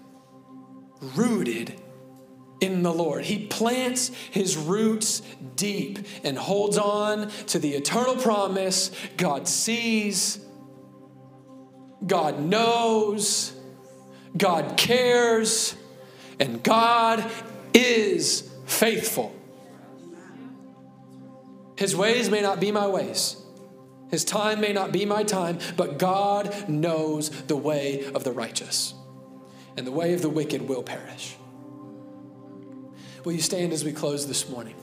rooted 1.16 1.74
in 2.60 2.82
the 2.82 2.92
Lord. 2.92 3.24
He 3.24 3.46
plants 3.46 4.10
his 4.30 4.56
roots 4.56 5.22
deep 5.56 6.06
and 6.22 6.38
holds 6.38 6.78
on 6.78 7.30
to 7.46 7.58
the 7.58 7.74
eternal 7.74 8.16
promise 8.16 8.90
God 9.16 9.48
sees, 9.48 10.38
God 12.06 12.40
knows, 12.40 13.52
God 14.36 14.76
cares, 14.76 15.74
and 16.38 16.62
God 16.62 17.28
is 17.74 18.48
faithful. 18.66 19.34
His 21.80 21.96
ways 21.96 22.28
may 22.28 22.42
not 22.42 22.60
be 22.60 22.70
my 22.70 22.86
ways. 22.86 23.42
His 24.10 24.22
time 24.22 24.60
may 24.60 24.74
not 24.74 24.92
be 24.92 25.06
my 25.06 25.22
time, 25.22 25.58
but 25.78 25.98
God 25.98 26.68
knows 26.68 27.30
the 27.30 27.56
way 27.56 28.04
of 28.12 28.22
the 28.22 28.32
righteous, 28.32 28.92
and 29.78 29.86
the 29.86 29.90
way 29.90 30.12
of 30.12 30.20
the 30.20 30.28
wicked 30.28 30.68
will 30.68 30.82
perish. 30.82 31.36
Will 33.24 33.32
you 33.32 33.40
stand 33.40 33.72
as 33.72 33.82
we 33.82 33.92
close 33.92 34.28
this 34.28 34.46
morning? 34.50 34.74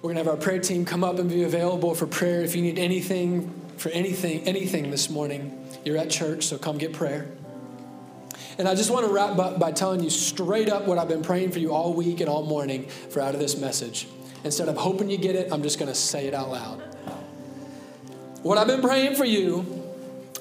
We're 0.00 0.12
going 0.12 0.14
to 0.14 0.22
have 0.22 0.28
our 0.28 0.36
prayer 0.36 0.60
team 0.60 0.84
come 0.84 1.02
up 1.02 1.18
and 1.18 1.28
be 1.28 1.42
available 1.42 1.96
for 1.96 2.06
prayer. 2.06 2.42
If 2.42 2.54
you 2.54 2.62
need 2.62 2.78
anything, 2.78 3.52
for 3.78 3.88
anything, 3.88 4.42
anything 4.46 4.92
this 4.92 5.10
morning, 5.10 5.58
you're 5.84 5.98
at 5.98 6.08
church, 6.08 6.44
so 6.44 6.56
come 6.56 6.78
get 6.78 6.92
prayer. 6.92 7.28
And 8.58 8.68
I 8.68 8.76
just 8.76 8.92
want 8.92 9.06
to 9.06 9.12
wrap 9.12 9.36
up 9.40 9.58
by 9.58 9.72
telling 9.72 10.04
you 10.04 10.10
straight 10.10 10.68
up 10.68 10.86
what 10.86 10.98
I've 10.98 11.08
been 11.08 11.24
praying 11.24 11.50
for 11.50 11.58
you 11.58 11.74
all 11.74 11.94
week 11.94 12.20
and 12.20 12.28
all 12.28 12.44
morning 12.44 12.86
for 12.86 13.20
out 13.20 13.34
of 13.34 13.40
this 13.40 13.58
message. 13.58 14.06
Instead 14.44 14.68
of 14.68 14.76
hoping 14.76 15.10
you 15.10 15.18
get 15.18 15.36
it, 15.36 15.52
I'm 15.52 15.62
just 15.62 15.78
going 15.78 15.90
to 15.90 15.94
say 15.94 16.26
it 16.26 16.34
out 16.34 16.50
loud. 16.50 16.82
What 18.42 18.56
I've 18.58 18.66
been 18.66 18.80
praying 18.80 19.16
for 19.16 19.24
you 19.24 19.80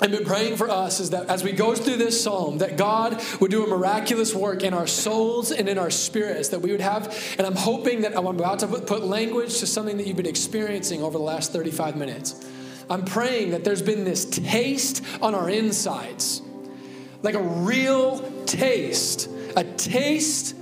I've 0.02 0.12
been 0.12 0.26
praying 0.26 0.56
for 0.56 0.70
us 0.70 1.02
is 1.02 1.10
that 1.10 1.30
as 1.30 1.44
we 1.44 1.52
go 1.52 1.76
through 1.76 1.98
this 1.98 2.24
psalm, 2.24 2.60
that 2.60 2.78
God 2.78 3.22
would 3.42 3.52
do 3.52 3.66
a 3.66 3.68
miraculous 3.68 4.34
work 4.34 4.64
in 4.64 4.74
our 4.74 4.88
souls 4.88 5.52
and 5.52 5.68
in 5.68 5.78
our 5.78 5.90
spirits, 5.90 6.50
that 6.50 6.62
we 6.62 6.72
would 6.72 6.80
have, 6.80 7.36
and 7.38 7.46
I'm 7.46 7.56
hoping 7.56 8.02
that 8.02 8.18
I'm 8.18 8.26
about 8.26 8.60
to 8.60 8.68
put 8.68 9.04
language 9.04 9.60
to 9.60 9.68
something 9.68 9.98
that 9.98 10.08
you've 10.08 10.16
been 10.16 10.26
experiencing 10.26 11.04
over 11.04 11.18
the 11.18 11.24
last 11.24 11.52
35 11.52 11.98
minutes. 11.98 12.50
I'm 12.90 13.04
praying 13.04 13.52
that 13.52 13.66
there's 13.66 13.82
been 13.82 14.06
this 14.06 14.24
taste 14.24 15.04
on 15.22 15.36
our 15.36 15.50
insides, 15.50 16.42
like 17.22 17.36
a 17.36 17.44
real 17.44 18.20
taste, 18.46 19.30
a 19.58 19.66
taste 19.66 20.56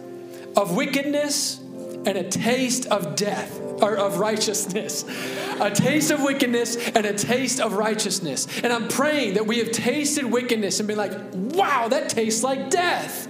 of 0.55 0.75
wickedness 0.75 1.61
and 2.07 2.17
a 2.17 2.23
taste 2.23 2.85
of 2.85 3.17
death 3.17 3.59
or 3.81 3.97
of 3.97 4.17
righteousness. 4.17 5.03
A 5.59 5.69
taste 5.69 6.09
of 6.09 6.23
wickedness 6.23 6.77
and 6.77 7.05
a 7.05 7.13
taste 7.13 7.59
of 7.59 7.73
righteousness. 7.73 8.47
And 8.63 8.71
I'm 8.71 8.87
praying 8.87 9.33
that 9.33 9.45
we 9.45 9.57
have 9.59 9.71
tasted 9.71 10.25
wickedness 10.25 10.79
and 10.79 10.87
been 10.87 10.97
like, 10.97 11.11
wow, 11.33 11.89
that 11.89 12.07
tastes 12.07 12.43
like 12.43 12.69
death. 12.69 13.27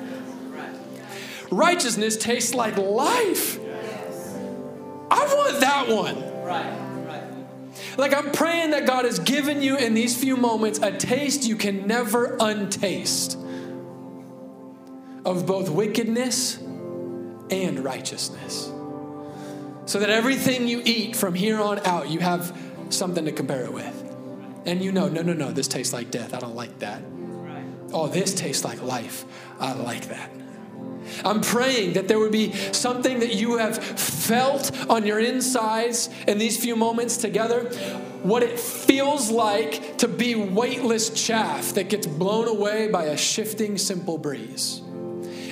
Righteousness 1.50 2.18
tastes 2.18 2.54
like 2.54 2.78
life. 2.78 3.60
I 5.10 5.26
want 5.26 5.60
that 5.60 5.88
one. 5.90 6.28
Like, 7.98 8.14
I'm 8.14 8.32
praying 8.32 8.72
that 8.72 8.86
God 8.86 9.06
has 9.06 9.18
given 9.18 9.64
you 9.64 9.76
in 9.76 9.96
these 9.96 10.16
few 10.16 10.38
moments 10.38 10.78
a 10.80 10.96
taste 10.96 11.48
you 11.48 11.56
can 11.56 11.88
never 11.88 12.38
untaste 12.40 13.40
of 15.26 15.48
both 15.48 15.70
wickedness 15.70 16.60
and 17.50 17.80
righteousness. 17.84 18.72
So 19.86 20.00
that 20.00 20.10
everything 20.10 20.68
you 20.68 20.82
eat 20.84 21.16
from 21.16 21.34
here 21.34 21.60
on 21.62 21.80
out, 21.86 22.10
you 22.10 22.20
have 22.20 22.56
something 22.90 23.26
to 23.26 23.32
compare 23.32 23.64
it 23.64 23.74
with. 23.74 24.04
And 24.66 24.84
you 24.84 24.92
know, 24.92 25.08
no, 25.08 25.22
no, 25.22 25.34
no, 25.34 25.52
this 25.52 25.68
tastes 25.68 25.94
like 25.94 26.12
death. 26.12 26.34
I 26.34 26.40
don't 26.40 26.56
like 26.56 26.80
that. 26.80 27.02
Oh, 27.94 28.08
this 28.08 28.34
tastes 28.34 28.66
like 28.66 28.82
life. 28.82 29.24
I 29.60 29.74
like 29.74 30.10
that. 30.10 30.30
I'm 31.24 31.42
praying 31.42 31.94
that 31.94 32.08
there 32.08 32.20
would 32.20 32.32
be 32.32 32.52
something 32.74 33.20
that 33.20 33.34
you 33.34 33.58
have 33.58 33.78
felt 33.78 34.72
on 34.90 35.06
your 35.06 35.20
insides 35.20 36.10
in 36.28 36.38
these 36.38 36.62
few 36.62 36.76
moments 36.76 37.18
together. 37.18 37.70
What 38.24 38.44
it 38.44 38.60
feels 38.60 39.32
like 39.32 40.00
to 40.00 40.08
be 40.08 40.36
weightless 40.36 41.10
chaff 41.12 41.74
that 41.76 41.90
gets 41.90 42.08
blown 42.08 42.48
away 42.48 42.90
by 42.90 43.06
a 43.06 43.18
shifting, 43.18 43.78
simple 43.78 44.18
breeze. 44.18 44.82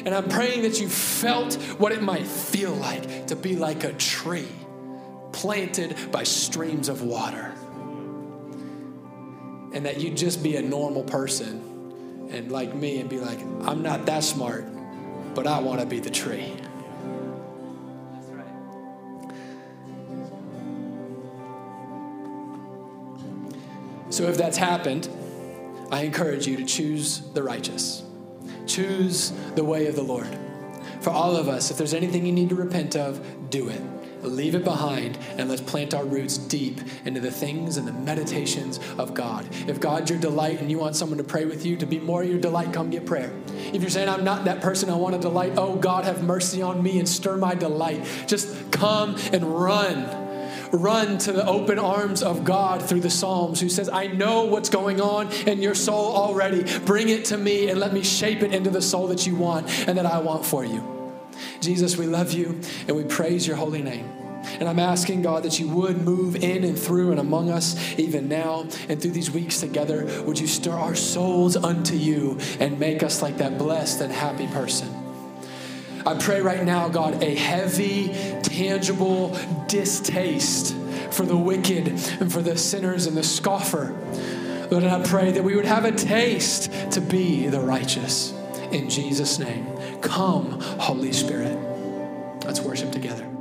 And 0.06 0.14
I'm 0.14 0.30
praying 0.30 0.62
that 0.62 0.80
you 0.80 0.88
felt 0.88 1.56
what 1.80 1.92
it 1.92 2.02
might 2.02 2.28
feel 2.28 2.74
like 2.74 3.28
to 3.28 3.36
be 3.36 3.56
like 3.56 3.84
a 3.84 3.94
tree 3.94 4.48
planted 5.32 6.12
by 6.12 6.24
streams 6.24 6.90
of 6.90 7.02
water. 7.02 7.52
And 9.74 9.86
that 9.86 10.00
you'd 10.00 10.16
just 10.16 10.44
be 10.44 10.56
a 10.58 10.62
normal 10.62 11.04
person 11.04 12.30
and 12.32 12.52
like 12.52 12.74
me 12.76 13.00
and 13.00 13.10
be 13.10 13.20
like, 13.20 13.40
I'm 13.64 13.82
not 13.82 14.06
that 14.06 14.24
smart, 14.24 14.66
but 15.34 15.48
I 15.48 15.60
want 15.60 15.80
to 15.80 15.88
be 15.88 16.00
the 16.00 16.12
tree. 16.12 16.54
So 24.12 24.30
if 24.30 24.38
that's 24.38 24.56
happened, 24.56 25.10
I 25.92 26.04
encourage 26.04 26.48
you 26.48 26.56
to 26.58 26.64
choose 26.64 27.20
the 27.34 27.44
righteous. 27.44 28.04
Choose 28.66 29.32
the 29.56 29.64
way 29.64 29.88
of 29.88 29.96
the 29.96 30.04
Lord. 30.04 30.28
For 31.02 31.10
all 31.12 31.36
of 31.36 31.48
us, 31.48 31.72
if 31.72 31.78
there's 31.78 31.94
anything 31.94 32.26
you 32.26 32.32
need 32.32 32.50
to 32.50 32.56
repent 32.56 32.96
of, 32.96 33.50
do 33.50 33.70
it. 33.70 33.82
Leave 34.24 34.56
it 34.56 34.64
behind 34.64 35.18
and 35.38 35.50
let's 35.50 35.62
plant 35.62 35.94
our 35.94 36.04
roots 36.04 36.38
deep 36.38 36.82
into 37.06 37.20
the 37.20 37.30
things 37.30 37.78
and 37.78 37.88
the 37.88 37.94
meditations 37.94 38.80
of 38.98 39.14
God. 39.14 39.48
If 39.68 39.80
God's 39.80 40.10
your 40.10 40.20
delight 40.20 40.62
and 40.62 40.72
you 40.72 40.80
want 40.80 40.96
someone 40.96 41.20
to 41.20 41.24
pray 41.24 41.46
with 41.46 41.66
you 41.66 41.78
to 41.78 41.86
be 41.86 42.00
more 42.00 42.24
your 42.24 42.40
delight, 42.40 42.74
come 42.74 42.90
get 42.90 43.06
prayer. 43.06 43.32
If 43.72 43.82
you're 43.82 43.92
saying, 43.92 44.10
I'm 44.10 44.24
not 44.24 44.46
that 44.46 44.62
person, 44.62 44.90
I 44.90 44.96
want 44.96 45.16
a 45.16 45.20
delight, 45.20 45.54
oh 45.58 45.76
God, 45.76 46.06
have 46.06 46.24
mercy 46.24 46.62
on 46.62 46.82
me 46.82 46.98
and 46.98 47.08
stir 47.08 47.38
my 47.38 47.54
delight, 47.54 48.04
just 48.26 48.72
come 48.72 49.16
and 49.32 49.44
run 49.44 50.25
run 50.72 51.18
to 51.20 51.32
the 51.32 51.46
open 51.46 51.80
arms 51.80 52.24
of 52.24 52.44
God 52.44 52.82
through 52.82 53.02
the 53.02 53.10
Psalms, 53.10 53.60
who 53.60 53.70
says, 53.70 53.90
I 53.90 54.08
know 54.08 54.46
what's 54.46 54.70
going 54.70 55.02
on 55.02 55.32
in 55.48 55.62
your 55.62 55.76
soul 55.76 56.16
already. 56.16 56.64
Bring 56.80 57.10
it 57.10 57.26
to 57.26 57.38
me 57.38 57.70
and 57.70 57.80
let 57.80 57.94
me 57.94 58.04
shape 58.04 58.42
it 58.42 58.54
into 58.54 58.70
the 58.70 58.82
soul 58.82 59.08
that 59.08 59.26
you 59.26 59.36
want 59.36 59.70
and 59.88 59.98
that 59.98 60.06
I 60.06 60.20
want 60.20 60.46
for 60.46 60.66
you. 60.66 61.22
Jesus, 61.60 61.98
we 61.98 62.06
love 62.06 62.32
you 62.32 62.60
and 62.88 62.96
we 62.96 63.04
praise 63.04 63.46
your 63.48 63.58
holy 63.58 63.82
name. 63.82 64.10
And 64.60 64.70
I'm 64.70 64.80
asking, 64.80 65.24
God, 65.24 65.44
that 65.44 65.60
you 65.60 65.68
would 65.70 66.02
move 66.02 66.36
in 66.36 66.64
and 66.64 66.78
through 66.78 67.12
and 67.12 67.20
among 67.20 67.50
us 67.50 67.76
even 67.98 68.28
now 68.28 68.68
and 68.88 69.02
through 69.02 69.12
these 69.12 69.32
weeks 69.32 69.60
together. 69.60 70.24
Would 70.24 70.40
you 70.40 70.48
stir 70.48 70.74
our 70.74 70.96
souls 70.96 71.56
unto 71.56 71.96
you 71.96 72.38
and 72.60 72.80
make 72.80 73.04
us 73.04 73.22
like 73.22 73.38
that 73.38 73.58
blessed 73.58 74.02
and 74.02 74.14
happy 74.14 74.48
person? 74.48 75.05
I 76.06 76.14
pray 76.14 76.42
right 76.42 76.64
now, 76.64 76.88
God, 76.88 77.24
a 77.24 77.34
heavy, 77.34 78.10
tangible 78.44 79.38
distaste 79.68 80.76
for 81.12 81.26
the 81.26 81.36
wicked 81.36 81.88
and 81.88 82.32
for 82.32 82.42
the 82.42 82.58
sinners 82.58 83.08
and 83.08 83.18
the 83.18 83.24
scoffer. 83.24 83.96
Lord, 84.70 84.84
and 84.84 84.92
I 84.92 85.04
pray 85.04 85.32
that 85.32 85.44
we 85.44 85.56
would 85.56 85.66
have 85.66 85.86
a 85.86 85.92
taste 85.92 86.72
to 86.92 87.02
be 87.02 87.48
the 87.48 87.60
righteous. 87.60 88.34
In 88.72 88.90
Jesus' 88.90 89.40
name, 89.40 89.66
come, 90.02 90.60
Holy 90.80 91.12
Spirit. 91.12 91.58
Let's 92.46 92.62
worship 92.62 92.92
together. 92.92 93.35